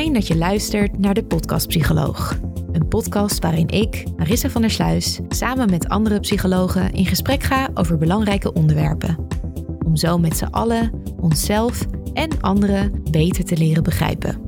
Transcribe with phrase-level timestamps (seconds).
[0.00, 2.38] Fijn dat je luistert naar de Podcast Psycholoog.
[2.72, 7.70] Een podcast waarin ik, Marissa van der Sluis, samen met andere psychologen in gesprek ga
[7.74, 9.26] over belangrijke onderwerpen.
[9.86, 14.40] Om zo met z'n allen onszelf en anderen beter te leren begrijpen.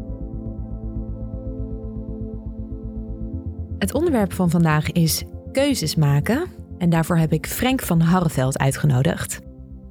[3.78, 5.22] Het onderwerp van vandaag is
[5.52, 6.46] keuzes maken.
[6.78, 9.40] En daarvoor heb ik Frank van Harreveld uitgenodigd.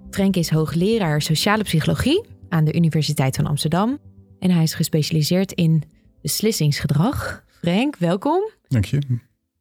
[0.10, 4.00] Frank is hoogleraar sociale psychologie aan de Universiteit van Amsterdam
[4.42, 5.84] en hij is gespecialiseerd in
[6.22, 7.44] beslissingsgedrag.
[7.48, 8.50] Frank, welkom.
[8.68, 9.02] Dank je.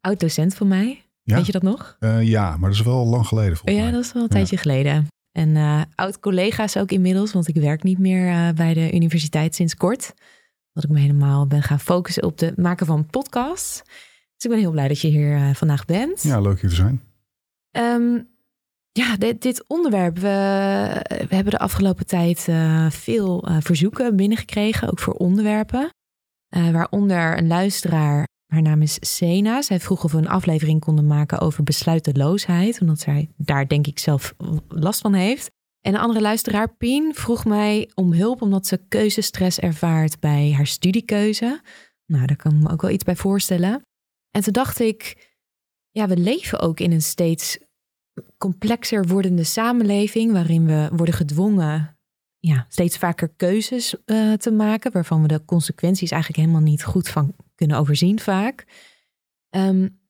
[0.00, 1.04] Oud-docent van mij.
[1.22, 1.36] Ja?
[1.36, 1.96] Weet je dat nog?
[2.00, 3.92] Uh, ja, maar dat is wel lang geleden volgens ja, mij.
[3.92, 5.06] dat is wel een tijdje geleden.
[5.32, 9.74] En uh, oud-collega's ook inmiddels, want ik werk niet meer uh, bij de universiteit sinds
[9.74, 10.14] kort.
[10.72, 13.82] Dat ik me helemaal ben gaan focussen op het maken van podcasts.
[14.34, 16.22] Dus ik ben heel blij dat je hier vandaag bent.
[16.22, 17.02] Ja, leuk hier te zijn.
[17.70, 18.28] Um,
[19.00, 20.18] ja, dit, dit onderwerp.
[20.18, 20.28] We,
[21.28, 25.90] we, hebben de afgelopen tijd uh, veel uh, verzoeken binnengekregen, ook voor onderwerpen.
[26.56, 29.62] Uh, waaronder een luisteraar, haar naam is Sena.
[29.62, 33.98] Zij vroeg of we een aflevering konden maken over besluiteloosheid, omdat zij daar denk ik
[33.98, 34.34] zelf
[34.68, 35.50] last van heeft.
[35.80, 40.66] En een andere luisteraar, Pien, vroeg mij om hulp omdat ze keuzestress ervaart bij haar
[40.66, 41.60] studiekeuze.
[42.06, 43.82] Nou, daar kan ik me ook wel iets bij voorstellen.
[44.30, 45.30] En toen dacht ik,
[45.90, 47.58] ja, we leven ook in een steeds
[48.38, 51.98] complexer wordende samenleving, waarin we worden gedwongen
[52.38, 57.08] ja, steeds vaker keuzes uh, te maken, waarvan we de consequenties eigenlijk helemaal niet goed
[57.08, 58.66] van kunnen overzien vaak.
[59.50, 60.00] Um,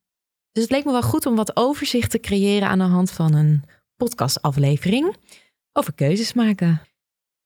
[0.52, 3.34] dus het leek me wel goed om wat overzicht te creëren aan de hand van
[3.34, 3.64] een
[3.96, 5.16] podcastaflevering
[5.72, 6.82] over keuzes maken.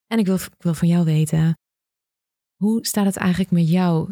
[0.07, 1.59] En ik wil, ik wil van jou weten,
[2.57, 4.09] hoe staat het eigenlijk met jouw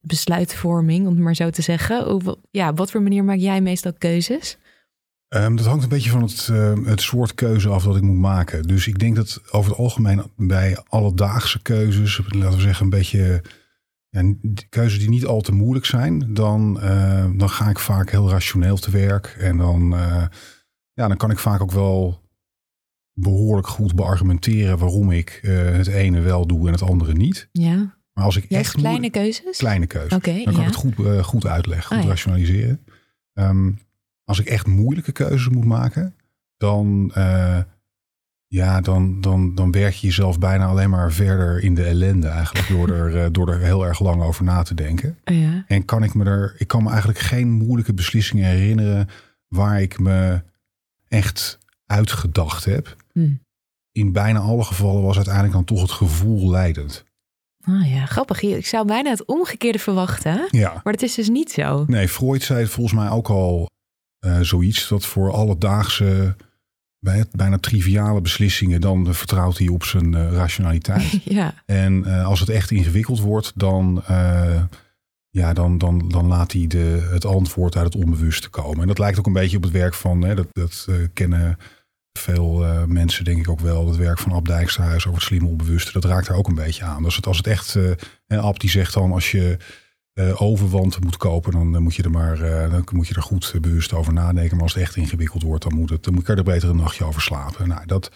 [0.00, 2.14] besluitvorming, om het maar zo te zeggen?
[2.14, 4.58] Op, ja, wat voor manier maak jij meestal keuzes?
[5.36, 8.18] Um, dat hangt een beetje van het, uh, het soort keuze af dat ik moet
[8.18, 8.62] maken.
[8.62, 13.42] Dus ik denk dat over het algemeen bij alledaagse keuzes, laten we zeggen een beetje
[14.08, 14.34] ja,
[14.68, 18.76] keuzes die niet al te moeilijk zijn, dan, uh, dan ga ik vaak heel rationeel
[18.76, 19.36] te werk.
[19.38, 20.24] En dan, uh,
[20.92, 22.20] ja, dan kan ik vaak ook wel
[23.12, 27.48] behoorlijk goed beargumenteren waarom ik het ene wel doe en het andere niet.
[27.52, 27.98] Ja.
[28.12, 29.56] Maar als ik echt kleine keuzes?
[29.56, 30.60] kleine keuzes, Oké, dan kan ja.
[30.60, 32.08] ik het goed, uh, goed uitleggen, goed Ah, ja.
[32.08, 32.84] rationaliseren.
[33.34, 33.78] Um,
[34.30, 36.14] als ik echt moeilijke keuzes moet maken,
[36.56, 37.58] dan, uh,
[38.46, 42.68] ja, dan, dan, dan werk je jezelf bijna alleen maar verder in de ellende eigenlijk
[42.68, 45.18] door er, uh, door er heel erg lang over na te denken.
[45.24, 45.64] Ja.
[45.66, 49.08] En kan ik me er, ik kan me eigenlijk geen moeilijke beslissingen herinneren
[49.48, 50.42] waar ik me
[51.08, 52.96] echt uitgedacht heb.
[53.12, 53.34] Hm.
[53.92, 57.04] In bijna alle gevallen was uiteindelijk dan toch het gevoel leidend.
[57.60, 58.42] Ah ja, grappig.
[58.42, 60.48] Ik zou bijna het omgekeerde verwachten.
[60.50, 60.80] Ja.
[60.84, 61.84] Maar dat is dus niet zo.
[61.86, 63.68] Nee, Freud zei volgens mij ook al
[64.20, 66.36] uh, zoiets dat voor alledaagse,
[66.98, 71.20] bij bijna triviale beslissingen, dan uh, vertrouwt hij op zijn uh, rationaliteit.
[71.24, 71.54] ja.
[71.66, 74.02] En uh, als het echt ingewikkeld wordt, dan,
[75.30, 78.80] ja, dan, dan, dan laat hij de, het antwoord uit het onbewuste komen.
[78.80, 81.58] En dat lijkt ook een beetje op het werk van, hè, dat, dat kennen
[82.18, 85.92] veel mensen denk ik ook wel, het werk van Ab Dijksterhuis over het slimme onbewuste.
[85.92, 87.02] Dat raakt er ook een beetje aan.
[87.02, 89.56] Dus het, als het echt, uh, Ab die zegt dan, als je
[90.14, 93.22] uh, overwanten moet kopen, dan, dan moet je er maar uh, dan moet je er
[93.22, 94.54] goed bewust over nadenken.
[94.54, 96.76] Maar als het echt ingewikkeld wordt, dan moet het, dan moet je er beter een
[96.76, 97.68] nachtje over slapen.
[97.68, 98.12] Nou, dat,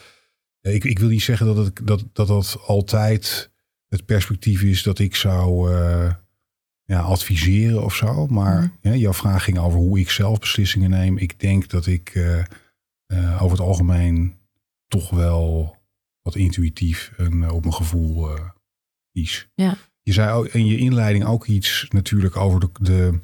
[0.61, 3.51] ik, ik wil niet zeggen dat, het, dat, dat dat altijd
[3.89, 6.13] het perspectief is dat ik zou uh,
[6.85, 8.27] ja, adviseren of zo.
[8.27, 11.19] Maar ja, jouw vraag ging over hoe ik zelf beslissingen neem.
[11.19, 12.45] Ik denk dat ik uh,
[13.07, 14.37] uh, over het algemeen
[14.89, 15.77] toch wel
[16.23, 18.29] wat intuïtief en op mijn gevoel
[19.13, 19.49] kies.
[19.55, 19.77] Ja.
[20.05, 23.19] Je zei in je inleiding ook iets natuurlijk over de, de,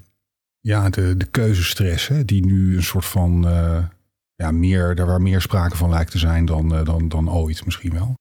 [0.60, 3.84] ja, de, de keuzestress, hè, die nu een soort van uh,
[4.34, 7.64] ja, meer, daar waar meer sprake van lijkt te zijn dan, eh, dan, dan ooit
[7.64, 8.14] misschien wel.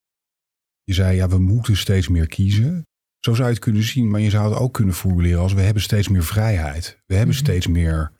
[0.84, 2.88] Je zei, ja, we moeten steeds meer kiezen.
[3.20, 5.62] Zo zou je het kunnen zien, maar je zou het ook kunnen formuleren als we
[5.62, 6.98] hebben steeds meer vrijheid.
[7.06, 7.44] We hebben Mhm.
[7.44, 8.12] steeds meer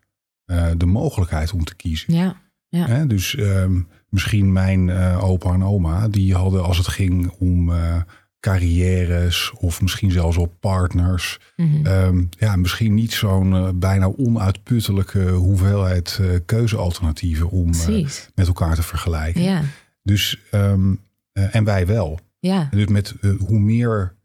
[0.46, 2.14] eh, de mogelijkheid om te kiezen.
[2.14, 2.86] Ja, ja.
[2.86, 3.08] Hè?
[3.08, 8.02] Dus ehm, misschien mijn eh, opa en oma, die hadden als het ging om eh,
[8.40, 11.86] carrières of misschien zelfs op partners, Mhm.
[11.86, 18.76] ehm, ja, misschien niet zo'n eh, bijna onuitputtelijke hoeveelheid eh, keuzealternatieven om eh, met elkaar
[18.76, 19.42] te vergelijken.
[19.42, 19.62] Ja,
[20.04, 20.96] Dus, ehm,
[21.32, 22.20] eh, en wij wel.
[22.40, 22.68] ja.
[22.72, 24.16] Dus met hoe meer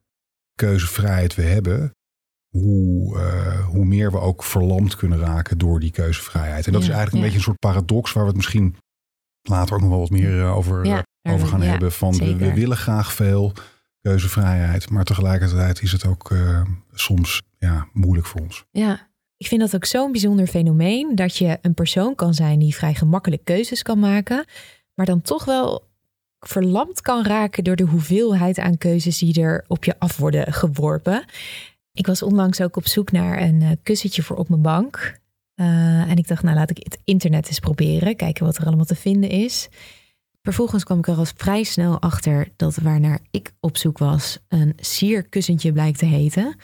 [0.54, 1.94] keuzevrijheid we hebben,
[2.48, 3.18] hoe,
[3.66, 6.66] hoe meer we ook verlamd kunnen raken door die keuzevrijheid.
[6.66, 8.76] En dat Ja, is eigenlijk een beetje een soort paradox waar we het misschien
[9.42, 11.92] later ook nog wel wat meer over, over gaan hebben.
[11.92, 13.52] Van we, willen graag veel
[14.04, 16.62] keuzevrijheid, maar tegelijkertijd is het ook eh,
[16.92, 18.64] soms ja, moeilijk voor ons.
[18.70, 22.74] Ja, ik vind dat ook zo'n bijzonder fenomeen dat je een persoon kan zijn die
[22.74, 24.44] vrij gemakkelijk keuzes kan maken,
[24.94, 25.88] maar dan toch wel
[26.40, 31.24] verlamd kan raken door de hoeveelheid aan keuzes die er op je af worden geworpen.
[31.92, 35.18] Ik was onlangs ook op zoek naar een eh, kussentje voor op mijn bank.
[35.54, 38.84] Eh, en ik dacht, nou laat ik het internet eens proberen, kijken wat er allemaal
[38.84, 39.68] te vinden is.
[40.44, 44.72] Vervolgens kwam ik er al vrij snel achter dat waarnaar ik op zoek was een
[44.76, 46.56] sierkussentje blijkt te heten.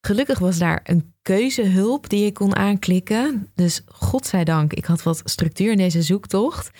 [0.00, 3.50] Gelukkig was daar een keuzehulp die ik kon aanklikken.
[3.54, 6.70] Dus godzijdank, ik had wat structuur in deze zoektocht.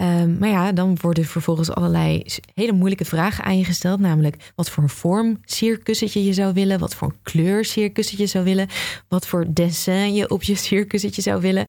[0.00, 2.24] Ehm, maar ja, dan worden vervolgens allerlei
[2.54, 4.00] hele moeilijke vragen aan je gesteld.
[4.00, 6.78] Namelijk wat voor vorm sierkussentje je zou willen.
[6.78, 8.68] Wat voor kleur sierkussentje zou willen.
[9.08, 11.64] Wat voor dessin je op je sierkussentje zou willen.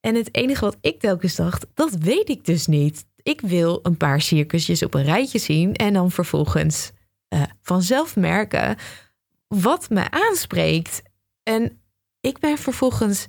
[0.00, 3.04] En het enige wat ik telkens dacht, dat weet ik dus niet.
[3.22, 5.74] Ik wil een paar sierkussentjes op een rijtje zien.
[5.74, 6.90] En dan vervolgens
[7.28, 8.76] eh, vanzelf merken
[9.48, 11.02] wat me aanspreekt.
[11.42, 11.80] En
[12.20, 13.26] ik ben vervolgens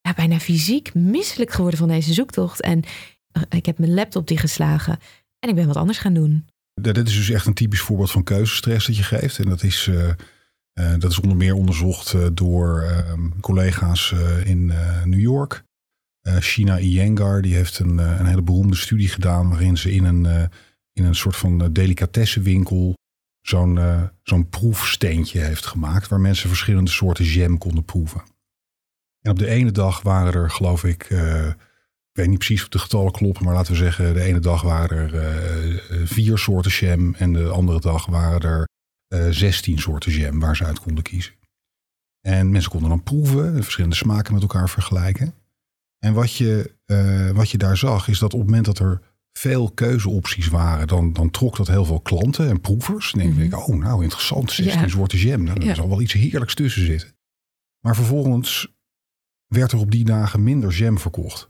[0.00, 2.60] ja, bijna fysiek misselijk geworden van deze zoektocht.
[2.60, 2.84] En
[3.48, 4.98] ik heb mijn laptop dichtgeslagen
[5.38, 6.46] en ik ben wat anders gaan doen.
[6.82, 9.38] Ja, Dit is dus echt een typisch voorbeeld van keuzestress dat je geeft.
[9.38, 10.08] En dat is, eh,
[10.72, 15.62] eh, dat is onder meer onderzocht eh, door ehm, collega's eh, in eh, New York.
[16.20, 20.04] Eh China Iyengar die heeft een, eh, een hele beroemde studie gedaan waarin ze in
[20.04, 20.42] een, eh,
[20.92, 22.94] in een soort van eh, delicatessenwinkel
[23.40, 28.22] zo'n eh, zo'n proefsteentje heeft gemaakt waar mensen verschillende soorten jam konden proeven.
[29.20, 31.48] En op de ene dag waren er, geloof ik, eh,
[32.12, 34.62] ik weet niet precies of de getallen kloppen, maar laten we zeggen, de ene dag
[34.62, 38.68] waren er eh, eh, vier soorten jam en de andere dag waren er
[39.06, 41.34] eh, zestien soorten jam waar ze uit konden kiezen.
[42.20, 45.34] En mensen konden dan proeven, de verschillende smaken met elkaar vergelijken.
[45.98, 46.74] En wat je,
[47.34, 49.00] wat je daar zag, is dat op het moment dat er
[49.32, 53.12] veel keuzeopties waren, dan, dan trok dat heel veel klanten en proevers.
[53.12, 53.42] Dan denk Mhm.
[53.42, 54.88] ik, oh nou interessant, 16 Ja.
[54.88, 55.42] soorten jam.
[55.42, 55.68] Nou, Ja.
[55.68, 57.14] Er zal wel iets heerlijks tussen zitten.
[57.84, 58.68] Maar vervolgens
[59.46, 61.48] werd er op die dagen minder jam verkocht.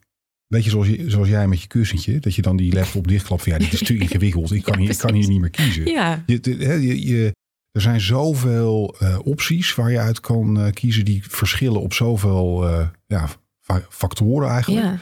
[0.50, 3.52] Beetje zoals, je, zoals jij met je kussentje, dat je dan die laptop dichtklapt van
[3.52, 5.84] ja, dit is te ingewikkeld, ik kan, Ja, hier, ik kan hier niet meer kiezen.
[5.86, 6.40] Ja, Je,
[6.80, 7.34] je, je-
[7.70, 12.68] er zijn zoveel eh, opties waar je uit kan eh, kiezen die verschillen op zoveel
[12.68, 13.28] eh, ja,
[13.60, 14.84] fa- factoren eigenlijk.
[14.86, 14.98] ja.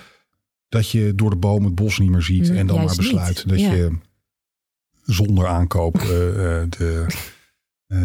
[0.68, 2.96] Dat je door de boom het bos niet meer ziet Mm, en dan maar niet.
[2.96, 3.72] besluit dat Ja.
[3.72, 3.90] je
[5.02, 7.06] zonder aankoop de,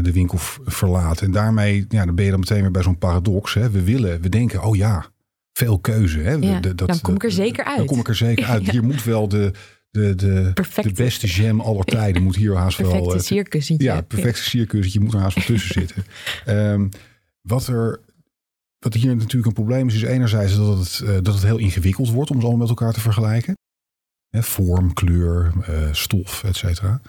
[0.02, 1.22] de winkel verlaat.
[1.22, 3.54] En daarmee ja, dan ben je dan meteen weer bij zo'n paradox.
[3.54, 3.70] Hè.
[3.70, 5.12] We willen, we denken, oh ja,
[5.54, 6.20] veel keuze.
[6.20, 6.32] Hè.
[6.32, 7.86] Ja, de- dan kom ik er zeker Dan uit.
[7.86, 8.70] kom ik er zeker uit.
[8.70, 9.52] Hier moet wel de,
[9.90, 12.24] de, de, Perfecte- de beste jam aller tijden.
[12.24, 12.90] Moet hier haast wel...
[12.92, 13.88] perfecte eh, sierkussentje.
[13.88, 16.04] ja, perfecte sierkussentje moet er haast wel tussen zitten.
[16.46, 16.88] Ehm,
[17.42, 18.00] wat, er,
[18.80, 22.10] wat hier natuurlijk een probleem is, is enerzijds dat het, eh, dat het heel ingewikkeld
[22.12, 23.58] wordt om ze allemaal met elkaar te vergelijken.
[24.30, 27.02] Hè, vorm, kleur, eh, stof, et cetera.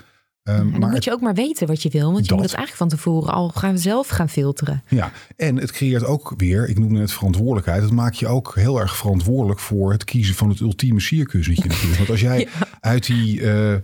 [0.44, 2.12] Ehm, dan maar moet je ook maar weten wat je wil.
[2.12, 2.38] Want je Dat.
[2.38, 4.82] moet het eigenlijk van tevoren al gaan zelf gaan filteren.
[4.88, 7.82] Ja, en het creëert ook weer, ik noemde het verantwoordelijkheid.
[7.82, 11.96] Het maakt je ook heel erg verantwoordelijk voor het kiezen van het ultieme sierkussentje natuurlijk.
[11.96, 12.48] Want als jij Ja.
[12.80, 13.80] uit, die, eh, eh,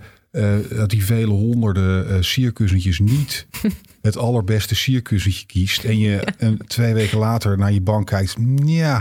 [0.78, 3.46] uit die vele honderden eh sierkussentjes niet
[4.02, 5.84] het allerbeste sierkussentje kiest.
[5.84, 8.36] En je een, twee weken later naar je bank kijkt.
[8.64, 9.00] Ja,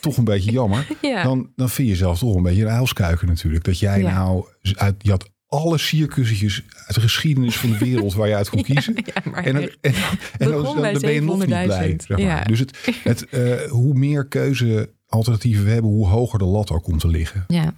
[0.00, 0.86] toch een beetje jammer.
[1.02, 1.22] Ja.
[1.22, 3.64] Dan, dan vind je zelf toch een beetje een uilskuiker natuurlijk.
[3.64, 8.28] Dat jij nou uit, je had alle sierkussentjes uit de geschiedenis van de wereld waar
[8.28, 8.94] je uit kon kiezen.
[8.94, 9.94] Ja, En, dan, en,
[10.38, 11.90] en dan, ben je nog niet blij.
[11.90, 11.96] 700.000.
[11.96, 12.20] Zeg maar.
[12.20, 12.44] Ja.
[12.44, 17.00] Dus het, het, eh, hoe meer keuzealternatieven we hebben, hoe hoger de lat ook komt
[17.00, 17.44] te liggen.
[17.46, 17.74] Ja.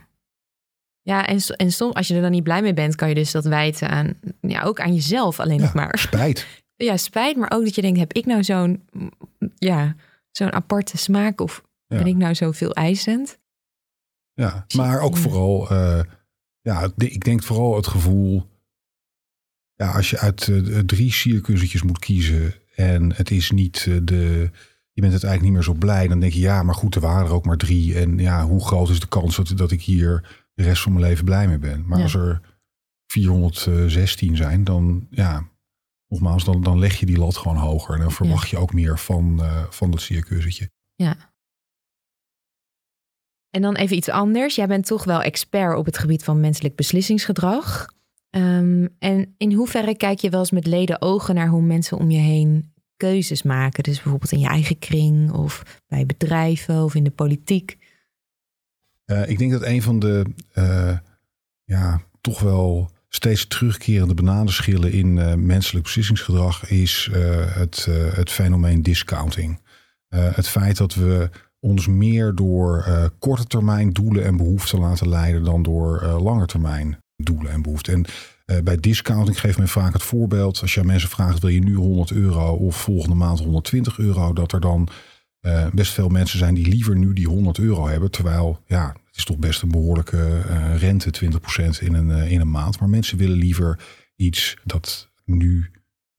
[1.02, 3.30] Ja, en, en soms, als je er dan niet blij mee bent, kan je dus
[3.30, 5.98] dat wijten aan, ja, ook aan jezelf alleen nog maar.
[5.98, 6.46] Spijt.
[6.76, 8.84] Ja, spijt, maar ook dat je denkt, heb ik nou zo'n,
[9.54, 9.94] ja,
[10.30, 13.38] zo'n aparte smaak of ben ik nou zo veel eisend?
[14.34, 14.66] Ja.
[14.76, 16.00] Maar ook vooral, eh,
[16.60, 18.48] ja, ik denk vooral het gevoel.
[19.74, 22.54] Ja, als je uit eh, drie sierkussentjes moet kiezen.
[22.74, 24.50] en het is niet eh, de.
[24.92, 26.08] Je bent het eigenlijk niet meer zo blij.
[26.08, 27.98] Dan denk je, ja, maar goed, er waren er ook maar drie.
[27.98, 31.04] En ja, hoe groot is de kans dat, dat ik hier de rest van mijn
[31.04, 31.86] leven blij mee ben?
[31.86, 32.04] Maar Ja.
[32.04, 32.40] als er
[33.06, 35.48] 416 zijn, dan ja,
[36.08, 37.94] nogmaals, dan, dan leg je die lat gewoon hoger.
[37.94, 40.70] En dan verwacht je ook meer van, eh, van dat sierkussentje.
[43.50, 44.54] En dan even iets anders.
[44.54, 47.86] Jij bent toch wel expert op het gebied van menselijk beslissingsgedrag.
[48.30, 52.10] Ehm, en in hoeverre kijk je wel eens met leden ogen naar hoe mensen om
[52.10, 53.82] je heen keuzes maken?
[53.82, 57.78] Dus bijvoorbeeld in je eigen kring of bij bedrijven of in de politiek.
[59.04, 60.98] Eh, ik denk dat een van de eh,
[61.64, 67.08] ja, toch wel steeds terugkerende bananenschillen in eh, menselijk beslissingsgedrag is
[67.54, 69.60] het, het fenomeen discounting.
[70.08, 71.30] Het feit dat we
[71.60, 76.46] ons meer door eh, korte termijn doelen en behoeften laten leiden dan door eh lange
[76.46, 77.94] termijn doelen en behoeften.
[77.94, 78.04] En
[78.44, 81.60] eh, bij discounting geeft men vaak het voorbeeld, als je aan mensen vraagt, wil je
[81.60, 84.88] nu 100 euro of volgende maand 120 euro, dat er dan
[85.72, 88.10] best veel mensen zijn die liever nu die 100 euro hebben.
[88.10, 92.50] Terwijl, ja, het is toch best een behoorlijke eh, rente, 20% in een, in een
[92.50, 92.80] maand.
[92.80, 93.78] Maar mensen willen liever
[94.16, 95.70] iets dat nu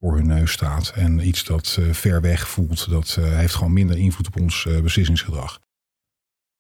[0.02, 0.92] voor hun neus staat.
[0.96, 2.90] En iets dat eh, ver weg voelt.
[2.90, 5.60] Dat eh, heeft gewoon minder invloed op ons eh, beslissingsgedrag.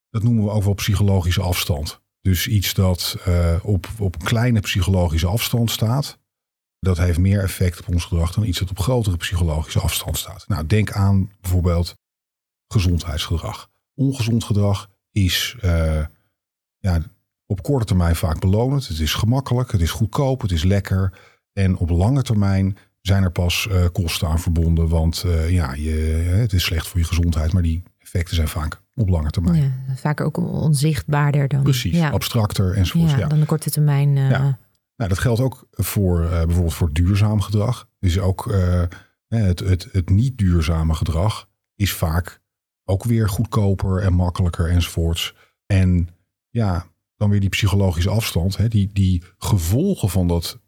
[0.10, 2.01] Dat noemen we ook wel psychologische afstand.
[2.21, 3.17] Dus iets dat
[3.62, 6.19] op, op kleine psychologische afstand staat.
[6.79, 10.48] Dat heeft meer effect op ons gedrag dan iets dat op grotere psychologische afstand staat.
[10.48, 11.95] Nou, denk aan bijvoorbeeld
[12.67, 13.69] gezondheidsgedrag.
[13.93, 15.55] Ongezond gedrag is
[16.77, 17.01] ja,
[17.45, 18.88] op korte termijn vaak belonend.
[18.88, 21.19] Het is gemakkelijk, het is goedkoop, het is lekker.
[21.53, 24.88] En op lange termijn zijn er pas eh, kosten aan verbonden.
[24.88, 25.89] Want eh, ja, je,
[26.39, 29.62] het is slecht voor je gezondheid, maar die effecten zijn vaak op lange termijn.
[29.88, 32.10] Ja, vaak ook onzichtbaarder dan, Precies, ja.
[32.10, 33.12] abstracter enzovoort.
[33.12, 33.27] ja, Ja.
[33.27, 34.17] dan de korte termijn.
[34.17, 34.60] eh, Ja.
[34.96, 37.88] Nou, dat geldt ook voor eh, bijvoorbeeld voor duurzaam gedrag.
[38.00, 38.84] Dus ook eh,
[39.27, 42.41] het, het, het niet duurzame gedrag is vaak
[42.86, 45.36] ook weer goedkoper en makkelijker enzovoorts.
[45.65, 46.08] En
[46.50, 46.86] ja,
[47.17, 50.60] dan weer die psychologische afstand, hè, die, die gevolgen van dat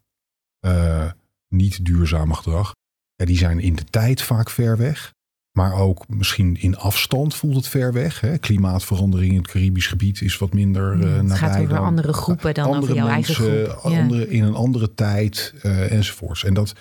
[0.60, 1.10] eh,
[1.48, 2.72] niet duurzame gedrag,
[3.14, 5.12] ja, die zijn in de tijd vaak ver weg.
[5.52, 8.20] Maar ook misschien in afstand voelt het ver weg.
[8.20, 8.38] Hè.
[8.38, 12.54] Klimaatverandering in het Caribisch gebied is wat minder eh het gaat over dan- andere groepen
[12.54, 13.66] dan over jouw eigen groep.
[13.82, 13.98] Ja.
[13.98, 16.44] andere, in een andere tijd eh, enzovoorts.
[16.44, 16.72] En dat,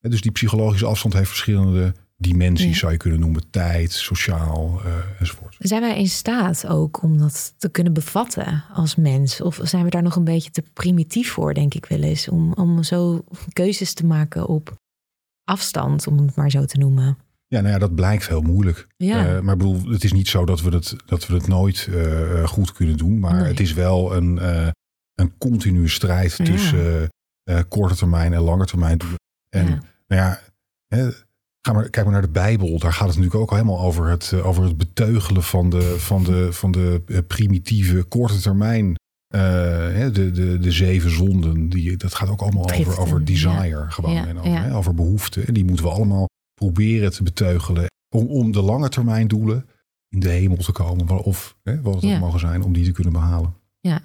[0.00, 2.74] dus die psychologische afstand heeft verschillende dimensies, Ja.
[2.74, 3.50] zou je kunnen noemen.
[3.50, 5.56] Tijd, sociaal eh, enzovoort.
[5.58, 9.40] Zijn wij in staat ook om dat te kunnen bevatten als mens?
[9.40, 12.28] Of zijn we daar nog een beetje te primitief voor, denk ik wel eens?
[12.28, 14.74] Om, om zo keuzes te maken op
[15.44, 17.18] afstand, om het maar zo te noemen.
[17.46, 18.86] Ja, nou ja, dat blijkt heel moeilijk.
[18.96, 19.26] Ja.
[19.36, 21.88] Eh, maar ik bedoel, het is niet zo dat we het, dat we het nooit
[21.90, 23.18] eh, goed kunnen doen.
[23.18, 23.48] Maar Nee.
[23.48, 24.40] het is wel een,
[25.14, 26.44] een continue strijd Ja.
[26.44, 27.08] tussen
[27.68, 28.98] korte termijn en lange termijn.
[29.48, 29.66] En
[30.06, 30.40] nou ja,
[30.88, 31.08] hè,
[31.62, 32.78] ga maar, kijk maar naar de Bijbel.
[32.78, 36.24] Daar gaat het natuurlijk ook helemaal over het, eh, over het beteugelen van de, van
[36.24, 38.94] de, van de eh, primitieve korte termijn.
[39.28, 41.68] hè, de, de, de zeven zonden.
[41.68, 43.90] Die, dat gaat ook allemaal over, Driften, over desire.
[43.90, 44.62] Gewoon, Ja, en over, ja.
[44.62, 45.46] hè, over behoeften.
[45.46, 47.86] En die moeten we allemaal proberen te beteugelen.
[48.14, 49.66] Om, om de lange termijn doelen
[50.08, 51.24] in de hemel te komen.
[51.24, 52.62] Of hè, wat het ook mogen zijn.
[52.62, 53.54] Om die te kunnen behalen.
[53.80, 54.00] Ja.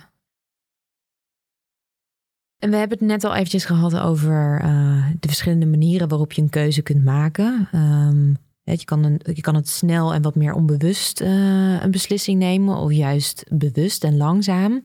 [2.60, 6.42] En we hebben het net al eventjes gehad over eh, de verschillende manieren waarop je
[6.42, 7.68] een keuze kunt maken.
[7.72, 8.30] Ehm,
[8.64, 12.76] je, kan een, je kan het snel en wat meer onbewust eh, een beslissing nemen,
[12.76, 14.82] of juist bewust en langzaam.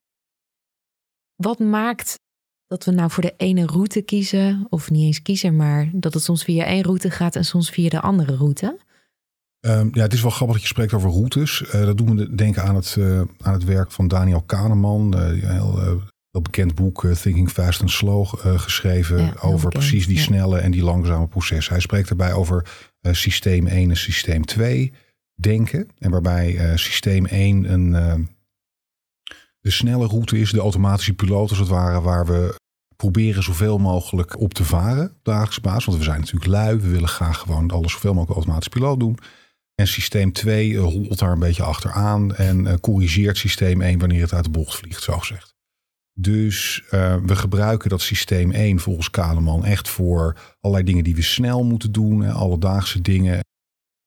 [1.36, 2.18] Wat maakt
[2.66, 6.22] dat we nou voor de ene route kiezen, of niet eens kiezen, maar dat het
[6.22, 8.78] soms via één route gaat en soms via de andere route?
[9.60, 11.64] Ehm, ja, het is wel grappig dat je spreekt over routes.
[11.64, 12.96] Eh, dat doen we denken aan het,
[13.40, 15.14] aan het werk van Daniel Kahneman.
[16.32, 19.18] Heel bekend boek eh, Thinking Fast and Slow eh, geschreven.
[19.18, 20.22] Ja, over bekend, precies die ja.
[20.22, 21.72] snelle en die langzame processen.
[21.72, 22.66] Hij spreekt daarbij over
[23.00, 24.92] eh, systeem 1 en systeem 2
[25.34, 25.88] denken.
[25.98, 27.92] En waarbij systeem 1 een,
[29.60, 32.60] de snelle route is, de automatische piloot als het ware, waar we
[32.96, 35.84] proberen zoveel mogelijk op te varen op dagelijkse basis.
[35.84, 39.18] Want we zijn natuurlijk lui, we willen graag gewoon alles zoveel mogelijk automatisch piloot doen.
[39.74, 44.32] En systeem 2 eh, holt daar een beetje achteraan en corrigeert systeem 1 wanneer het
[44.32, 45.52] uit de bocht vliegt, zo gezegd.
[46.14, 51.22] Dus eh, we gebruiken dat systeem 1 volgens Kahneman echt voor allerlei dingen die we
[51.22, 53.40] snel moeten doen, alledaagse dingen.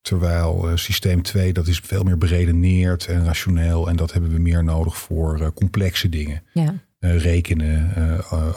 [0.00, 3.88] Terwijl eh, systeem 2, dat is veel meer beredeneerd en rationeel.
[3.88, 6.42] En dat hebben we meer nodig voor eh, complexe dingen.
[6.52, 7.94] Ja, rekenen,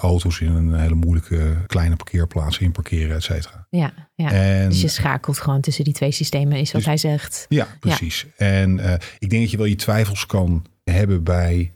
[0.01, 3.67] auto's in een hele moeilijke kleine parkeerplaats inparkeren, et cetera.
[3.69, 4.31] ja, ja.
[4.31, 7.45] En, Dus je schakelt gewoon tussen die twee systemen, is wat Dus- hij zegt.
[7.49, 8.25] Ja, precies.
[8.37, 8.79] En
[9.19, 11.71] ik denk dat je wel je twijfels kan hebben bij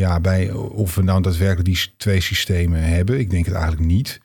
[0.00, 4.20] ja, bij of we nou daadwerkelijk die twee systemen hebben, ik denk het eigenlijk niet.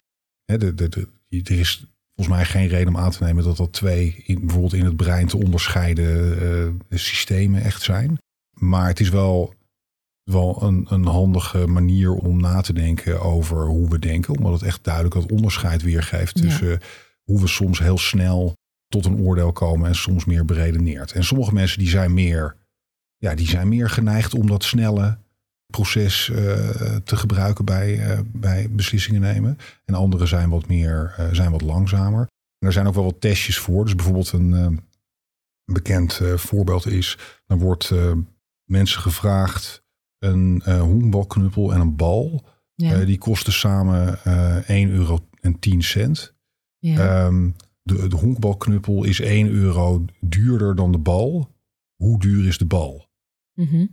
[0.46, 3.58] Hè, de, de, de, er is volgens mij geen reden om aan te nemen dat
[3.58, 6.42] dat twee, in, bijvoorbeeld in het brein te onderscheiden
[6.90, 8.18] eh, systemen echt zijn.
[8.60, 9.54] Maar het is wel,
[10.24, 14.38] wel een, een handige manier om na te denken over hoe we denken.
[14.38, 16.44] Omdat het echt duidelijk dat onderscheid weergeeft Ja.
[16.46, 16.80] tussen
[17.24, 18.54] hoe we soms heel snel
[18.88, 21.12] tot een oordeel komen en soms meer beredeneerd.
[21.12, 22.56] En sommige mensen die zijn meer,
[23.18, 25.24] ja, die zijn meer geneigd om dat snelle
[25.68, 29.58] proces eh, te gebruiken bij, eh, bij beslissingen nemen.
[29.86, 32.28] En anderen zijn wat meer, eh, zijn wat langzamer.
[32.60, 33.84] En er zijn ook wel wat testjes voor.
[33.84, 34.82] Dus bijvoorbeeld een
[35.66, 37.92] bekend voorbeeld is, dan wordt
[38.64, 39.84] mensen gevraagd
[40.20, 42.44] een honkbalknuppel en een bal.
[42.76, 43.06] Ja.
[43.06, 46.34] Die kosten samen eh 1 euro en 10 cent.
[46.80, 47.26] ja.
[47.26, 47.50] Ehm,
[47.82, 51.56] de, de honkbalknuppel is 1 euro duurder dan de bal.
[51.96, 53.08] Hoe duur is de bal?
[53.54, 53.76] Mhm.
[53.76, 53.88] Eh,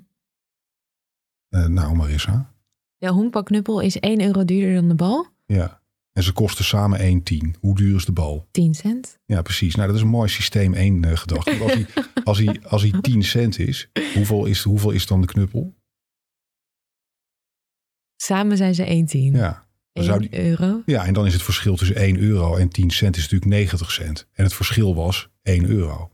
[1.61, 2.50] nou, Marissa.
[2.99, 5.26] De honkbalknuppel is 1 euro duurder dan de bal.
[5.47, 5.80] Ja.
[6.12, 7.61] En ze kosten samen 1,10.
[7.61, 8.49] Hoe duur is de bal?
[8.50, 9.18] 10 cent.
[9.26, 9.75] Ja, precies.
[9.75, 11.59] Nou, dat is een mooi systeem 1 eh, gedachte.
[11.59, 11.87] Want Als hij,
[12.25, 15.75] als, hij, als hij 10 cent is, hoeveel is, hoeveel is dan de knuppel?
[18.16, 19.18] Samen zijn ze 1,10.
[19.38, 19.66] Ja.
[19.92, 20.82] Dan 1 zou die, euro.
[20.87, 23.90] ja, en dan is het verschil tussen 1 euro en 10 cent is natuurlijk 90
[23.90, 24.26] cent.
[24.32, 26.11] En het verschil was 1 euro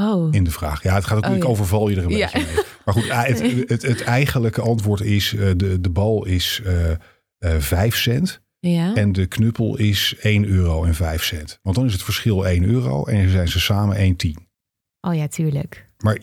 [0.00, 0.34] Oh.
[0.34, 0.82] in de vraag.
[0.82, 1.48] Ja, het gaat ook, Oh, ik ja.
[1.48, 2.30] overval je er een Ja.
[2.32, 2.63] beetje mee.
[2.84, 6.90] Maar goed, ah, het, het, het eigenlijke antwoord is, eh, de, de bal is eh
[6.90, 6.96] eh
[7.58, 8.40] 5 cent.
[8.58, 8.94] ja.
[8.94, 11.58] En de knuppel is 1 euro en 5 cent.
[11.62, 14.30] Want dan is het verschil 1 euro en zijn ze samen 1,10.
[15.00, 15.90] Oh ja, tuurlijk.
[15.98, 16.18] Maar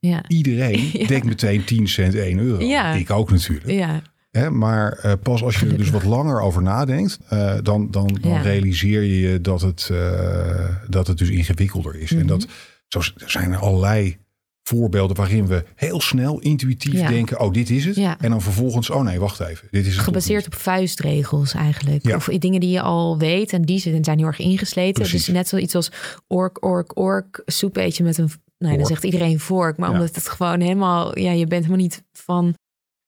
[0.00, 0.24] Ja.
[0.28, 1.06] iedereen Ja.
[1.06, 2.94] denkt meteen 10 cent 1 euro.
[2.96, 3.70] Ik ook natuurlijk.
[3.70, 4.02] Ja.
[4.30, 8.18] Hè, maar eh, pas als je er dus wat langer over nadenkt, eh, dan, dan,
[8.42, 12.10] realiseer je je dat het, eh, dat het dus ingewikkelder is.
[12.10, 12.26] En Mhm.
[12.26, 12.46] dat
[12.88, 14.16] zo zijn er allerlei
[14.68, 17.08] voorbeelden waarin we heel snel intuïtief Ja.
[17.08, 17.96] denken, oh dit is het.
[17.96, 18.16] Ja.
[18.20, 19.68] En dan vervolgens, oh nee, wacht even.
[19.70, 22.06] Dit is het Gebaseerd op vuistregels eigenlijk.
[22.06, 22.16] Ja.
[22.16, 25.02] Of dingen die je al weet en die zijn zijn heel erg ingesleten.
[25.02, 25.24] Precies.
[25.24, 25.90] Dus net zoiets als
[26.26, 27.42] ork, ork, ork.
[27.46, 28.30] Soep eet je met een...
[28.58, 29.76] Nee, dan zegt iedereen vork.
[29.76, 31.18] Maar omdat het gewoon helemaal...
[31.18, 32.54] Ja, je bent helemaal niet van...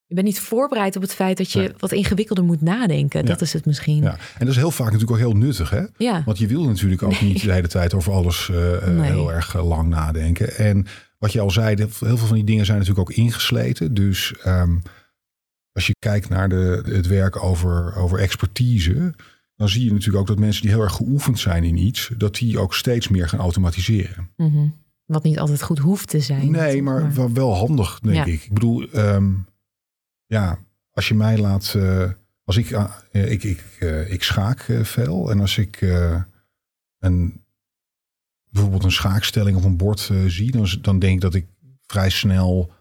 [0.09, 1.73] Je bent niet voorbereid op het feit dat je Nee.
[1.79, 3.21] wat ingewikkelder moet nadenken.
[3.21, 3.27] Ja.
[3.27, 4.03] Dat is het misschien.
[4.03, 4.13] Ja.
[4.13, 5.71] En dat is heel vaak natuurlijk ook heel nuttig.
[5.71, 5.83] Hè?
[5.97, 6.23] Ja.
[6.25, 9.11] Want je wil natuurlijk ook niet de hele tijd over alles eh, eh, Nee.
[9.11, 10.57] heel erg eh, lang nadenken.
[10.57, 10.87] En
[11.19, 13.95] wat je al zei, heel veel van die dingen zijn natuurlijk ook ingesleten.
[13.95, 14.79] Dus ehm,
[15.73, 19.15] als je kijkt naar de, het werk over, over expertise,
[19.57, 22.35] dan zie je natuurlijk ook dat mensen die heel erg geoefend zijn in iets, dat
[22.35, 24.31] die ook steeds meer gaan automatiseren.
[24.37, 24.69] Mhm.
[25.05, 26.51] Wat niet altijd goed hoeft te zijn.
[26.51, 28.25] Nee, maar wel, wel handig, denk Ja.
[28.25, 28.45] ik.
[28.45, 29.33] Ik bedoel, ehm,
[30.27, 30.59] ja,
[30.91, 31.75] als je mij laat.
[31.77, 32.11] eh,
[32.45, 35.31] als ik, eh, ik, ik, eh, ik schaak veel.
[35.31, 35.81] En als ik
[36.99, 37.45] een,
[38.57, 41.47] bijvoorbeeld een schaakstelling op een bord eh, zie, dan, dan denk ik dat ik
[41.87, 42.73] vrij snel